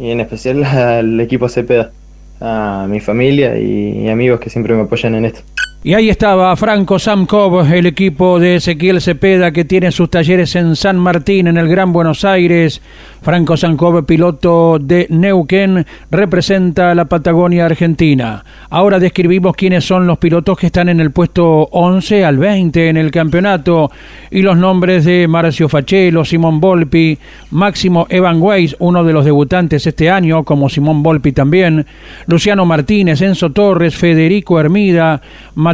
en 0.00 0.20
especial 0.20 0.64
al 0.64 1.20
equipo 1.20 1.48
Cepeda, 1.48 1.92
a 2.40 2.86
mi 2.88 3.00
familia 3.00 3.58
y 3.58 4.08
amigos 4.08 4.40
que 4.40 4.50
siempre 4.50 4.74
me 4.74 4.82
apoyan 4.82 5.14
en 5.16 5.24
esto. 5.26 5.42
Y 5.86 5.92
ahí 5.92 6.08
estaba 6.08 6.56
Franco 6.56 6.98
Samkov, 6.98 7.70
el 7.70 7.84
equipo 7.84 8.40
de 8.40 8.56
Ezequiel 8.56 9.02
Cepeda 9.02 9.52
que 9.52 9.66
tiene 9.66 9.92
sus 9.92 10.08
talleres 10.08 10.56
en 10.56 10.76
San 10.76 10.96
Martín, 10.96 11.46
en 11.46 11.58
el 11.58 11.68
Gran 11.68 11.92
Buenos 11.92 12.24
Aires. 12.24 12.80
Franco 13.20 13.54
Samkov, 13.54 14.04
piloto 14.06 14.78
de 14.78 15.06
Neuquén, 15.10 15.86
representa 16.10 16.90
a 16.90 16.94
la 16.94 17.04
Patagonia 17.04 17.66
Argentina. 17.66 18.44
Ahora 18.70 18.98
describimos 18.98 19.56
quiénes 19.56 19.84
son 19.84 20.06
los 20.06 20.16
pilotos 20.18 20.58
que 20.58 20.66
están 20.66 20.88
en 20.88 21.00
el 21.00 21.10
puesto 21.10 21.68
11 21.72 22.24
al 22.24 22.38
20 22.38 22.88
en 22.88 22.96
el 22.96 23.10
campeonato 23.10 23.90
y 24.30 24.40
los 24.40 24.56
nombres 24.56 25.04
de 25.04 25.28
Marcio 25.28 25.68
Fachelo, 25.68 26.24
Simón 26.24 26.60
Volpi, 26.60 27.18
Máximo 27.50 28.06
Evan 28.08 28.40
Weiss, 28.40 28.74
uno 28.78 29.04
de 29.04 29.12
los 29.12 29.24
debutantes 29.24 29.86
este 29.86 30.10
año, 30.10 30.44
como 30.44 30.68
Simón 30.68 31.02
Volpi 31.02 31.32
también, 31.32 31.86
Luciano 32.26 32.64
Martínez, 32.64 33.20
Enzo 33.20 33.52
Torres, 33.52 33.94
Federico 33.94 34.60
Hermida, 34.60 35.22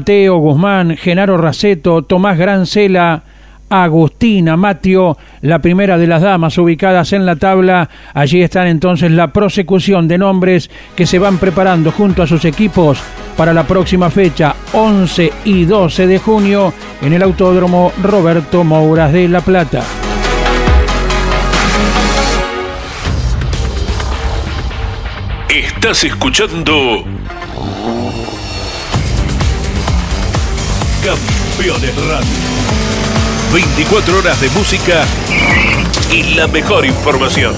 Mateo 0.00 0.38
Guzmán, 0.38 0.96
Genaro 0.96 1.36
Raceto, 1.36 2.00
Tomás 2.00 2.38
Grancela, 2.38 3.22
Agustina 3.68 4.56
Matio, 4.56 5.18
la 5.42 5.58
primera 5.58 5.98
de 5.98 6.06
las 6.06 6.22
damas 6.22 6.56
ubicadas 6.56 7.12
en 7.12 7.26
la 7.26 7.36
tabla. 7.36 7.90
Allí 8.14 8.40
están 8.40 8.68
entonces 8.68 9.10
la 9.10 9.30
prosecución 9.30 10.08
de 10.08 10.16
nombres 10.16 10.70
que 10.96 11.04
se 11.04 11.18
van 11.18 11.36
preparando 11.36 11.92
junto 11.92 12.22
a 12.22 12.26
sus 12.26 12.46
equipos 12.46 12.98
para 13.36 13.52
la 13.52 13.64
próxima 13.64 14.08
fecha, 14.08 14.54
11 14.72 15.32
y 15.44 15.66
12 15.66 16.06
de 16.06 16.18
junio, 16.18 16.72
en 17.02 17.12
el 17.12 17.22
Autódromo 17.22 17.92
Roberto 18.02 18.64
Mouras 18.64 19.12
de 19.12 19.28
La 19.28 19.42
Plata. 19.42 19.82
Estás 25.50 26.04
escuchando 26.04 27.04
Campeones 31.02 31.96
Radio. 31.96 32.28
24 33.54 34.18
horas 34.18 34.38
de 34.38 34.50
música 34.50 35.02
y 36.12 36.34
la 36.34 36.46
mejor 36.46 36.84
información. 36.84 37.54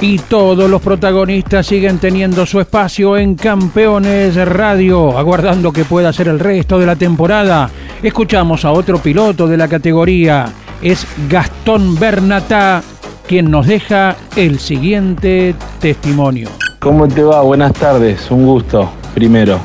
Y 0.00 0.18
todos 0.18 0.68
los 0.68 0.82
protagonistas 0.82 1.68
siguen 1.68 1.98
teniendo 1.98 2.44
su 2.46 2.58
espacio 2.58 3.16
en 3.16 3.36
Campeones 3.36 4.34
Radio, 4.34 5.16
aguardando 5.16 5.72
que 5.72 5.84
pueda 5.84 6.12
ser 6.12 6.26
el 6.26 6.40
resto 6.40 6.80
de 6.80 6.86
la 6.86 6.96
temporada. 6.96 7.70
Escuchamos 8.02 8.64
a 8.64 8.72
otro 8.72 8.98
piloto 8.98 9.46
de 9.46 9.56
la 9.56 9.68
categoría, 9.68 10.52
es 10.82 11.06
Gastón 11.28 11.94
Bernatá, 11.94 12.82
quien 13.28 13.52
nos 13.52 13.68
deja 13.68 14.16
el 14.34 14.58
siguiente 14.58 15.54
testimonio. 15.80 16.50
¿Cómo 16.84 17.08
te 17.08 17.22
va? 17.22 17.40
Buenas 17.40 17.72
tardes, 17.72 18.30
un 18.30 18.44
gusto, 18.44 18.90
primero. 19.14 19.58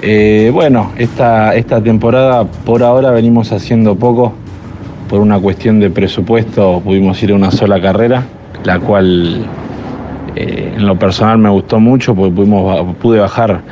Eh, 0.00 0.52
bueno, 0.54 0.92
esta, 0.96 1.52
esta 1.56 1.82
temporada 1.82 2.44
por 2.44 2.84
ahora 2.84 3.10
venimos 3.10 3.50
haciendo 3.50 3.96
poco, 3.96 4.34
por 5.08 5.18
una 5.18 5.40
cuestión 5.40 5.80
de 5.80 5.90
presupuesto 5.90 6.80
pudimos 6.84 7.20
ir 7.24 7.32
a 7.32 7.34
una 7.34 7.50
sola 7.50 7.80
carrera, 7.80 8.22
la 8.62 8.78
cual 8.78 9.46
eh, 10.36 10.74
en 10.76 10.86
lo 10.86 10.96
personal 10.96 11.38
me 11.38 11.48
gustó 11.50 11.80
mucho 11.80 12.14
porque 12.14 12.36
pudimos, 12.36 12.94
pude 12.98 13.18
bajar 13.18 13.62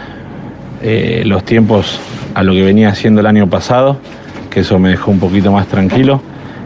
eh, 0.83 1.23
los 1.25 1.45
tiempos 1.45 2.01
a 2.35 2.43
lo 2.43 2.53
que 2.53 2.63
venía 2.63 2.89
haciendo 2.89 3.21
el 3.21 3.27
año 3.27 3.49
pasado, 3.49 3.99
que 4.51 4.61
eso 4.61 4.77
me 4.81 4.89
dejó 4.89 5.13
un 5.13 5.21
poquito 5.21 5.53
más 5.53 5.69
tranquilo. 5.69 6.21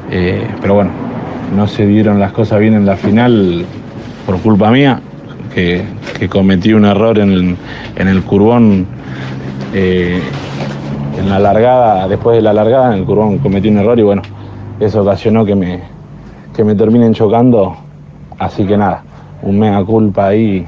Pero 0.08 0.74
bueno, 0.74 0.92
no 1.54 1.68
se 1.68 1.86
dieron 1.86 2.18
las 2.20 2.32
cosas 2.32 2.58
bien 2.58 2.72
en 2.72 2.86
la 2.86 2.96
final 2.96 3.66
por 4.26 4.38
culpa 4.40 4.70
mía, 4.70 5.00
que, 5.54 5.84
cometí 6.28 6.72
un 6.72 6.84
error 6.84 7.18
en 7.18 7.32
el, 7.32 7.56
en 7.96 8.08
el 8.08 8.22
curbón, 8.22 8.86
en 9.74 11.28
la 11.28 11.38
largada, 11.38 12.06
después 12.08 12.36
de 12.36 12.42
la 12.42 12.52
largada 12.52 12.92
en 12.94 13.00
el 13.00 13.04
curbón 13.04 13.38
cometí 13.38 13.68
un 13.68 13.78
error 13.78 13.98
y 13.98 14.02
bueno, 14.02 14.22
eso 14.80 15.02
ocasionó 15.02 15.44
que 15.44 15.54
me, 15.54 15.80
que 16.54 16.64
me 16.64 16.74
terminen 16.74 17.14
chocando, 17.14 17.76
así 18.38 18.64
que 18.64 18.76
nada 18.76 19.02
un 19.42 19.58
mega 19.58 19.84
culpa 19.84 20.28
ahí 20.28 20.64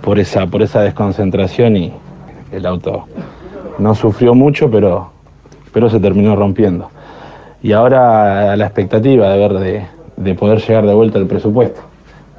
por 0.00 0.18
esa, 0.18 0.46
por 0.46 0.62
esa 0.62 0.80
desconcentración 0.80 1.76
y 1.76 1.92
el 2.50 2.66
auto 2.66 3.06
no 3.78 3.94
sufrió 3.94 4.34
mucho, 4.34 4.70
pero, 4.70 5.10
pero 5.72 5.90
se 5.90 6.00
terminó 6.00 6.34
rompiendo. 6.34 6.88
Y 7.62 7.72
ahora 7.72 8.56
la 8.56 8.64
expectativa 8.64 9.28
de 9.28 9.38
ver 9.38 9.86
de, 10.16 10.34
poder 10.34 10.60
llegar 10.60 10.86
de 10.86 10.94
vuelta 10.94 11.18
al 11.18 11.26
presupuesto, 11.26 11.80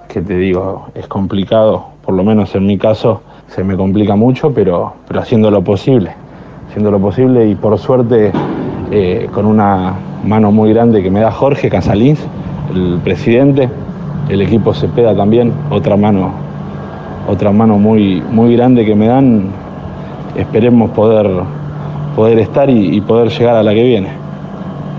que 0.08 0.22
te 0.22 0.38
digo, 0.38 0.88
es 0.96 1.08
complicado, 1.08 1.88
por 2.04 2.16
lo 2.16 2.24
menos 2.24 2.56
en 2.56 2.66
mi 2.66 2.78
caso 2.78 3.22
se 3.48 3.64
me 3.64 3.76
complica 3.76 4.16
mucho, 4.16 4.52
pero, 4.54 4.94
pero 5.08 5.20
haciendo 5.20 5.52
lo 5.52 5.62
posible, 5.62 6.12
haciendo 6.70 6.92
lo 6.92 7.00
posible 7.00 7.48
y 7.48 7.56
por 7.56 7.78
suerte 7.78 8.32
eh, 8.92 9.30
con 9.34 9.46
una 9.46 9.94
mano 10.24 10.52
muy 10.52 10.74
grande 10.74 11.04
que 11.04 11.12
me 11.12 11.20
da 11.20 11.32
Jorge 11.32 11.70
Casalins, 11.70 12.20
el 12.74 13.00
presidente, 13.04 13.70
el 14.30 14.42
equipo 14.42 14.74
Cepeda 14.74 15.16
también, 15.16 15.54
otra 15.70 15.96
mano, 15.96 16.32
otra 17.28 17.52
mano 17.52 17.78
muy, 17.78 18.22
muy 18.32 18.56
grande 18.56 18.86
que 18.86 18.96
me 18.96 19.08
dan. 19.08 19.46
Esperemos 20.36 20.92
poder, 20.92 21.30
poder 22.16 22.40
estar 22.40 22.70
y, 22.70 23.00
poder 23.02 23.30
llegar 23.30 23.56
a 23.56 23.64
la 23.64 23.74
que 23.74 23.84
viene. 23.84 24.10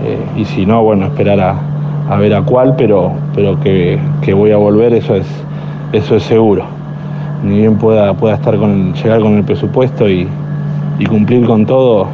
Eh, 0.03 0.41
y 0.41 0.45
si 0.45 0.65
no, 0.65 0.83
bueno, 0.83 1.05
esperar 1.07 1.39
a, 1.39 1.68
ver 2.17 2.33
a 2.33 2.41
cuál, 2.41 2.75
pero, 2.75 3.13
pero 3.35 3.59
que, 3.59 3.99
voy 4.33 4.51
a 4.51 4.57
volver, 4.57 4.93
eso 4.93 5.15
es, 5.15 5.27
eso 5.93 6.15
es 6.15 6.23
seguro. 6.23 6.63
Ni 7.43 7.59
bien 7.59 7.77
pueda, 7.77 8.13
pueda 8.13 8.35
estar 8.35 8.57
con, 8.57 8.93
llegar 8.93 9.21
con 9.21 9.37
el 9.37 9.43
presupuesto 9.43 10.09
y, 10.09 10.27
cumplir 11.07 11.45
con 11.45 11.65
todo, 11.65 12.07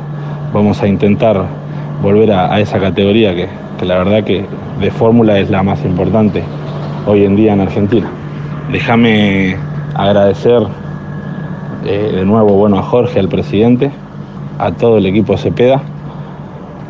vamos 0.53 0.81
a 0.83 0.87
intentar 0.87 1.43
volver 2.03 2.31
a, 2.31 2.59
esa 2.59 2.79
categoría 2.79 3.33
que, 3.33 3.47
que 3.79 3.85
la 3.85 3.97
verdad 3.97 4.23
que 4.23 4.45
de 4.79 4.91
fórmula 4.91 5.39
es 5.39 5.49
la 5.49 5.63
más 5.63 5.83
importante 5.83 6.43
hoy 7.07 7.23
en 7.23 7.35
día 7.35 7.53
en 7.53 7.61
Argentina. 7.61 8.07
Déjame 8.71 9.55
agradecer 9.95 10.61
eh, 11.85 12.11
de 12.15 12.25
nuevo 12.25 12.53
bueno, 12.53 12.77
a 12.77 12.83
Jorge, 12.83 13.19
al 13.19 13.29
presidente, 13.29 13.91
a 14.59 14.71
todo 14.71 14.97
el 14.97 15.05
equipo 15.05 15.37
Cepeda, 15.37 15.81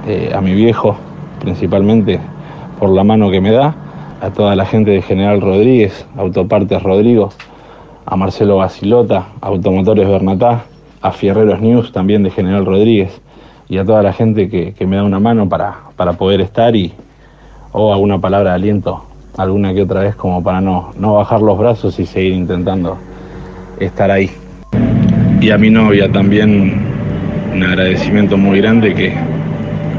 eh, 0.08 0.32
a 0.36 0.42
mi 0.42 0.54
viejo 0.54 0.98
principalmente 1.40 2.20
por 2.80 2.90
la 2.90 3.04
mano 3.04 3.32
que 3.32 3.42
me 3.42 3.52
da, 3.52 3.76
a 4.22 4.30
toda 4.32 4.56
la 4.56 4.66
gente 4.66 4.92
de 4.92 5.02
General 5.02 5.42
Rodríguez, 5.42 6.06
Autopartes 6.18 6.82
Rodrigo, 6.82 7.30
a 8.06 8.16
Marcelo 8.16 8.58
Basilota, 8.58 9.28
Automotores 9.42 10.08
Bernatá, 10.08 10.66
a 11.02 11.12
Fierreros 11.12 11.62
News 11.62 11.92
también 11.92 12.24
de 12.24 12.32
General 12.32 12.66
Rodríguez 12.66 13.22
y 13.70 13.78
a 13.78 13.86
toda 13.86 14.02
la 14.02 14.14
gente 14.14 14.50
que, 14.50 14.86
me 14.86 14.96
da 14.96 15.04
una 15.04 15.20
mano 15.20 15.48
para, 15.50 15.76
para 15.96 16.14
poder 16.14 16.42
estar 16.42 16.76
y 16.76 16.94
o 17.72 17.94
alguna 17.94 18.20
palabra 18.20 18.52
de 18.52 18.56
aliento 18.56 19.04
alguna 19.38 19.74
que 19.74 19.82
otra 19.82 20.02
vez 20.02 20.16
como 20.16 20.42
para 20.42 20.62
no, 20.62 20.92
no 20.98 21.16
bajar 21.16 21.42
los 21.42 21.58
brazos 21.58 22.00
y 22.00 22.06
seguir 22.06 22.34
intentando 22.34 22.98
estar 23.80 24.10
ahí. 24.10 24.32
Y 25.42 25.50
a 25.52 25.58
mi 25.58 25.70
novia 25.70 26.12
también 26.12 26.82
un 27.54 27.64
agradecimiento 27.64 28.38
muy 28.38 28.62
grande 28.62 28.94
que, 28.94 29.14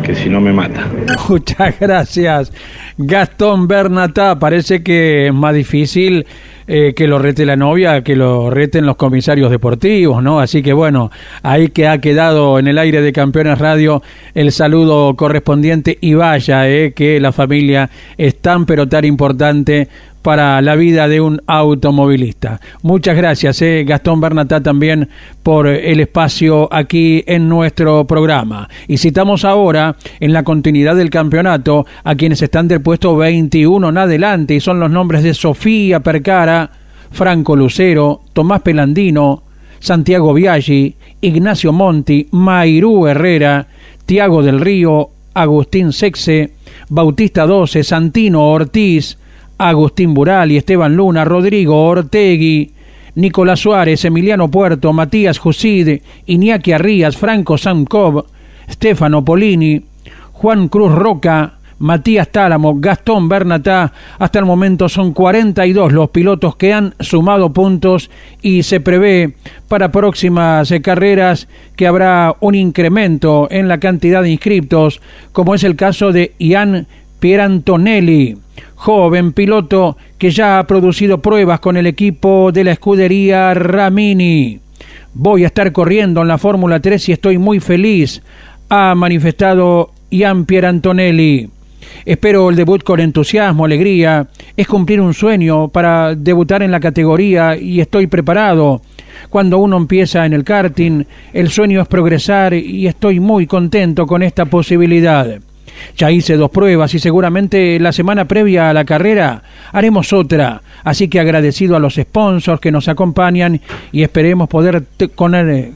que 0.06 0.14
si 0.14 0.28
no 0.28 0.40
me 0.40 0.52
mata. 0.52 0.88
Muchas 1.28 1.80
gracias, 1.80 2.52
Gastón 2.96 3.66
Bernatá. 3.66 4.38
Parece 4.38 4.84
que 4.84 5.26
es 5.26 5.34
más 5.34 5.52
difícil 5.52 6.24
eh, 6.68 6.94
que 6.94 7.08
lo 7.08 7.18
rete 7.18 7.44
la 7.44 7.56
novia, 7.56 8.02
que 8.02 8.14
lo 8.14 8.48
reten 8.48 8.86
los 8.86 8.94
comisarios 8.94 9.50
deportivos, 9.50 10.22
¿no? 10.22 10.38
Así 10.38 10.62
que 10.62 10.72
bueno, 10.72 11.10
ahí 11.42 11.68
que 11.68 11.88
ha 11.88 11.98
quedado 11.98 12.60
en 12.60 12.68
el 12.68 12.78
aire 12.78 13.02
de 13.02 13.12
Campeones 13.12 13.58
Radio 13.58 14.00
el 14.34 14.52
saludo 14.52 15.16
correspondiente 15.16 15.98
y 16.00 16.14
vaya, 16.14 16.68
eh, 16.68 16.92
que 16.94 17.18
la 17.18 17.32
familia 17.32 17.90
es 18.16 18.40
tan 18.40 18.64
pero 18.64 18.88
tan 18.88 19.04
importante 19.04 19.88
para 20.26 20.60
la 20.60 20.74
vida 20.74 21.06
de 21.06 21.20
un 21.20 21.40
automovilista. 21.46 22.60
Muchas 22.82 23.16
gracias, 23.16 23.62
eh, 23.62 23.84
Gastón 23.86 24.20
Bernatá, 24.20 24.60
también 24.60 25.08
por 25.44 25.68
el 25.68 26.00
espacio 26.00 26.68
aquí 26.72 27.22
en 27.28 27.48
nuestro 27.48 28.08
programa. 28.08 28.68
Y 28.88 28.98
citamos 28.98 29.44
ahora, 29.44 29.94
en 30.18 30.32
la 30.32 30.42
continuidad 30.42 30.96
del 30.96 31.10
campeonato, 31.10 31.86
a 32.02 32.16
quienes 32.16 32.42
están 32.42 32.66
del 32.66 32.80
puesto 32.80 33.14
21 33.14 33.88
en 33.88 33.98
adelante, 33.98 34.56
y 34.56 34.58
son 34.58 34.80
los 34.80 34.90
nombres 34.90 35.22
de 35.22 35.32
Sofía 35.32 36.00
Percara, 36.00 36.72
Franco 37.12 37.54
Lucero, 37.54 38.22
Tomás 38.32 38.62
Pelandino, 38.62 39.44
Santiago 39.78 40.34
Viaggi, 40.34 40.96
Ignacio 41.20 41.72
Monti, 41.72 42.26
Mairú 42.32 43.06
Herrera, 43.06 43.68
Tiago 44.06 44.42
del 44.42 44.60
Río, 44.60 45.08
Agustín 45.34 45.92
Sexe, 45.92 46.50
Bautista 46.88 47.46
12, 47.46 47.84
Santino 47.84 48.50
Ortiz, 48.50 49.18
Agustín 49.58 50.14
Bural 50.14 50.52
y 50.52 50.56
Esteban 50.56 50.96
Luna, 50.96 51.24
Rodrigo 51.24 51.86
Ortegui, 51.86 52.72
Nicolás 53.14 53.60
Suárez, 53.60 54.04
Emiliano 54.04 54.50
Puerto, 54.50 54.92
Matías 54.92 55.38
Jusid, 55.38 56.00
Iñaki 56.26 56.72
Arrías, 56.72 57.16
Franco 57.16 57.56
Sankov, 57.56 58.26
Stefano 58.70 59.24
Polini, 59.24 59.82
Juan 60.32 60.68
Cruz 60.68 60.92
Roca, 60.92 61.54
Matías 61.78 62.28
Tálamo, 62.28 62.78
Gastón 62.78 63.28
Bernatá. 63.28 63.92
Hasta 64.18 64.38
el 64.38 64.44
momento 64.44 64.88
son 64.88 65.12
42 65.12 65.92
los 65.92 66.10
pilotos 66.10 66.56
que 66.56 66.74
han 66.74 66.94
sumado 67.00 67.52
puntos 67.52 68.10
y 68.42 68.62
se 68.62 68.80
prevé 68.80 69.34
para 69.68 69.90
próximas 69.90 70.72
carreras 70.82 71.48
que 71.74 71.86
habrá 71.86 72.34
un 72.40 72.54
incremento 72.54 73.48
en 73.50 73.68
la 73.68 73.80
cantidad 73.80 74.22
de 74.22 74.30
inscriptos, 74.30 75.00
como 75.32 75.54
es 75.54 75.64
el 75.64 75.76
caso 75.76 76.12
de 76.12 76.34
Ian 76.38 76.86
Pierantonelli 77.18 78.36
joven 78.76 79.32
piloto 79.32 79.96
que 80.18 80.30
ya 80.30 80.58
ha 80.58 80.66
producido 80.66 81.18
pruebas 81.18 81.60
con 81.60 81.76
el 81.76 81.86
equipo 81.86 82.52
de 82.52 82.64
la 82.64 82.72
escudería 82.72 83.52
Ramini. 83.54 84.60
Voy 85.14 85.44
a 85.44 85.48
estar 85.48 85.72
corriendo 85.72 86.22
en 86.22 86.28
la 86.28 86.38
Fórmula 86.38 86.78
3 86.78 87.08
y 87.08 87.12
estoy 87.12 87.38
muy 87.38 87.58
feliz, 87.58 88.22
ha 88.68 88.94
manifestado 88.94 89.90
Ian 90.10 90.44
Pierantonelli. 90.44 91.50
Espero 92.04 92.50
el 92.50 92.56
debut 92.56 92.82
con 92.82 93.00
entusiasmo, 93.00 93.64
alegría. 93.64 94.28
Es 94.56 94.66
cumplir 94.66 95.00
un 95.00 95.14
sueño 95.14 95.68
para 95.68 96.14
debutar 96.14 96.62
en 96.62 96.70
la 96.70 96.80
categoría 96.80 97.56
y 97.56 97.80
estoy 97.80 98.06
preparado. 98.06 98.82
Cuando 99.30 99.58
uno 99.58 99.76
empieza 99.76 100.26
en 100.26 100.32
el 100.32 100.44
karting, 100.44 101.04
el 101.32 101.48
sueño 101.48 101.80
es 101.80 101.88
progresar 101.88 102.54
y 102.54 102.86
estoy 102.86 103.18
muy 103.20 103.46
contento 103.46 104.06
con 104.06 104.22
esta 104.22 104.44
posibilidad. 104.44 105.40
Ya 105.96 106.10
hice 106.10 106.36
dos 106.36 106.50
pruebas 106.50 106.94
y 106.94 106.98
seguramente 106.98 107.78
la 107.80 107.92
semana 107.92 108.26
previa 108.26 108.70
a 108.70 108.72
la 108.72 108.84
carrera 108.84 109.42
haremos 109.72 110.12
otra. 110.12 110.62
Así 110.84 111.08
que 111.08 111.20
agradecido 111.20 111.76
a 111.76 111.80
los 111.80 111.94
sponsors 111.94 112.60
que 112.60 112.72
nos 112.72 112.88
acompañan 112.88 113.60
y 113.92 114.02
esperemos 114.02 114.48
poder 114.48 114.84
eh, 114.98 115.72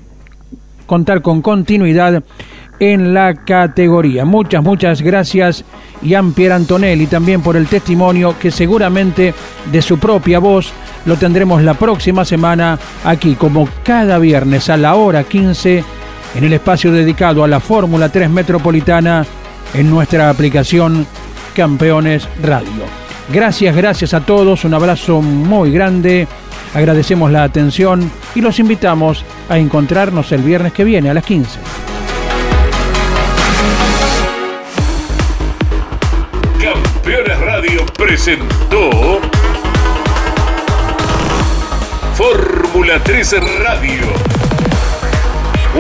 contar 0.86 1.22
con 1.22 1.42
continuidad 1.42 2.22
en 2.80 3.12
la 3.12 3.34
categoría. 3.34 4.24
Muchas, 4.24 4.64
muchas 4.64 5.02
gracias, 5.02 5.64
Ian 6.02 6.32
Pier 6.32 6.52
Antonelli, 6.52 7.06
también 7.06 7.42
por 7.42 7.56
el 7.56 7.66
testimonio 7.66 8.36
que 8.38 8.50
seguramente 8.50 9.34
de 9.70 9.82
su 9.82 9.98
propia 9.98 10.38
voz 10.38 10.72
lo 11.04 11.16
tendremos 11.16 11.62
la 11.62 11.74
próxima 11.74 12.24
semana 12.24 12.78
aquí, 13.04 13.34
como 13.34 13.68
cada 13.84 14.18
viernes 14.18 14.70
a 14.70 14.78
la 14.78 14.94
hora 14.94 15.24
15, 15.24 15.84
en 16.36 16.44
el 16.44 16.52
espacio 16.54 16.90
dedicado 16.90 17.44
a 17.44 17.48
la 17.48 17.60
Fórmula 17.60 18.08
3 18.08 18.30
Metropolitana 18.30 19.26
en 19.74 19.90
nuestra 19.90 20.30
aplicación 20.30 21.06
Campeones 21.54 22.28
Radio. 22.42 22.84
Gracias, 23.32 23.76
gracias 23.76 24.14
a 24.14 24.20
todos, 24.20 24.64
un 24.64 24.74
abrazo 24.74 25.22
muy 25.22 25.70
grande, 25.70 26.26
agradecemos 26.74 27.30
la 27.30 27.44
atención 27.44 28.10
y 28.34 28.40
los 28.40 28.58
invitamos 28.58 29.24
a 29.48 29.58
encontrarnos 29.58 30.32
el 30.32 30.42
viernes 30.42 30.72
que 30.72 30.84
viene 30.84 31.10
a 31.10 31.14
las 31.14 31.24
15. 31.24 31.60
Campeones 36.60 37.40
Radio 37.40 37.86
presentó 37.96 39.20
Fórmula 42.14 42.98
13 43.02 43.40
Radio. 43.40 44.29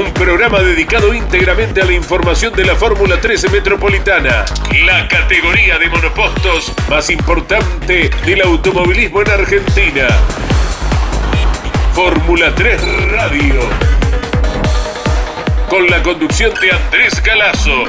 Un 0.00 0.14
programa 0.14 0.60
dedicado 0.60 1.12
íntegramente 1.12 1.82
a 1.82 1.84
la 1.84 1.92
información 1.92 2.54
de 2.54 2.64
la 2.64 2.74
Fórmula 2.74 3.20
13 3.20 3.50
Metropolitana, 3.50 4.46
la 4.86 5.06
categoría 5.06 5.78
de 5.78 5.90
monopostos 5.90 6.72
más 6.88 7.10
importante 7.10 8.08
del 8.24 8.40
automovilismo 8.40 9.20
en 9.20 9.30
Argentina. 9.30 10.08
Fórmula 11.92 12.54
3 12.54 13.10
Radio. 13.10 13.60
Con 15.68 15.86
la 15.90 16.02
conducción 16.02 16.54
de 16.62 16.72
Andrés 16.72 17.22
Galazo. 17.22 17.84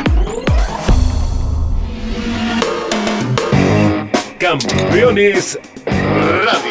Campeones 4.38 5.58
Radio. 5.86 6.71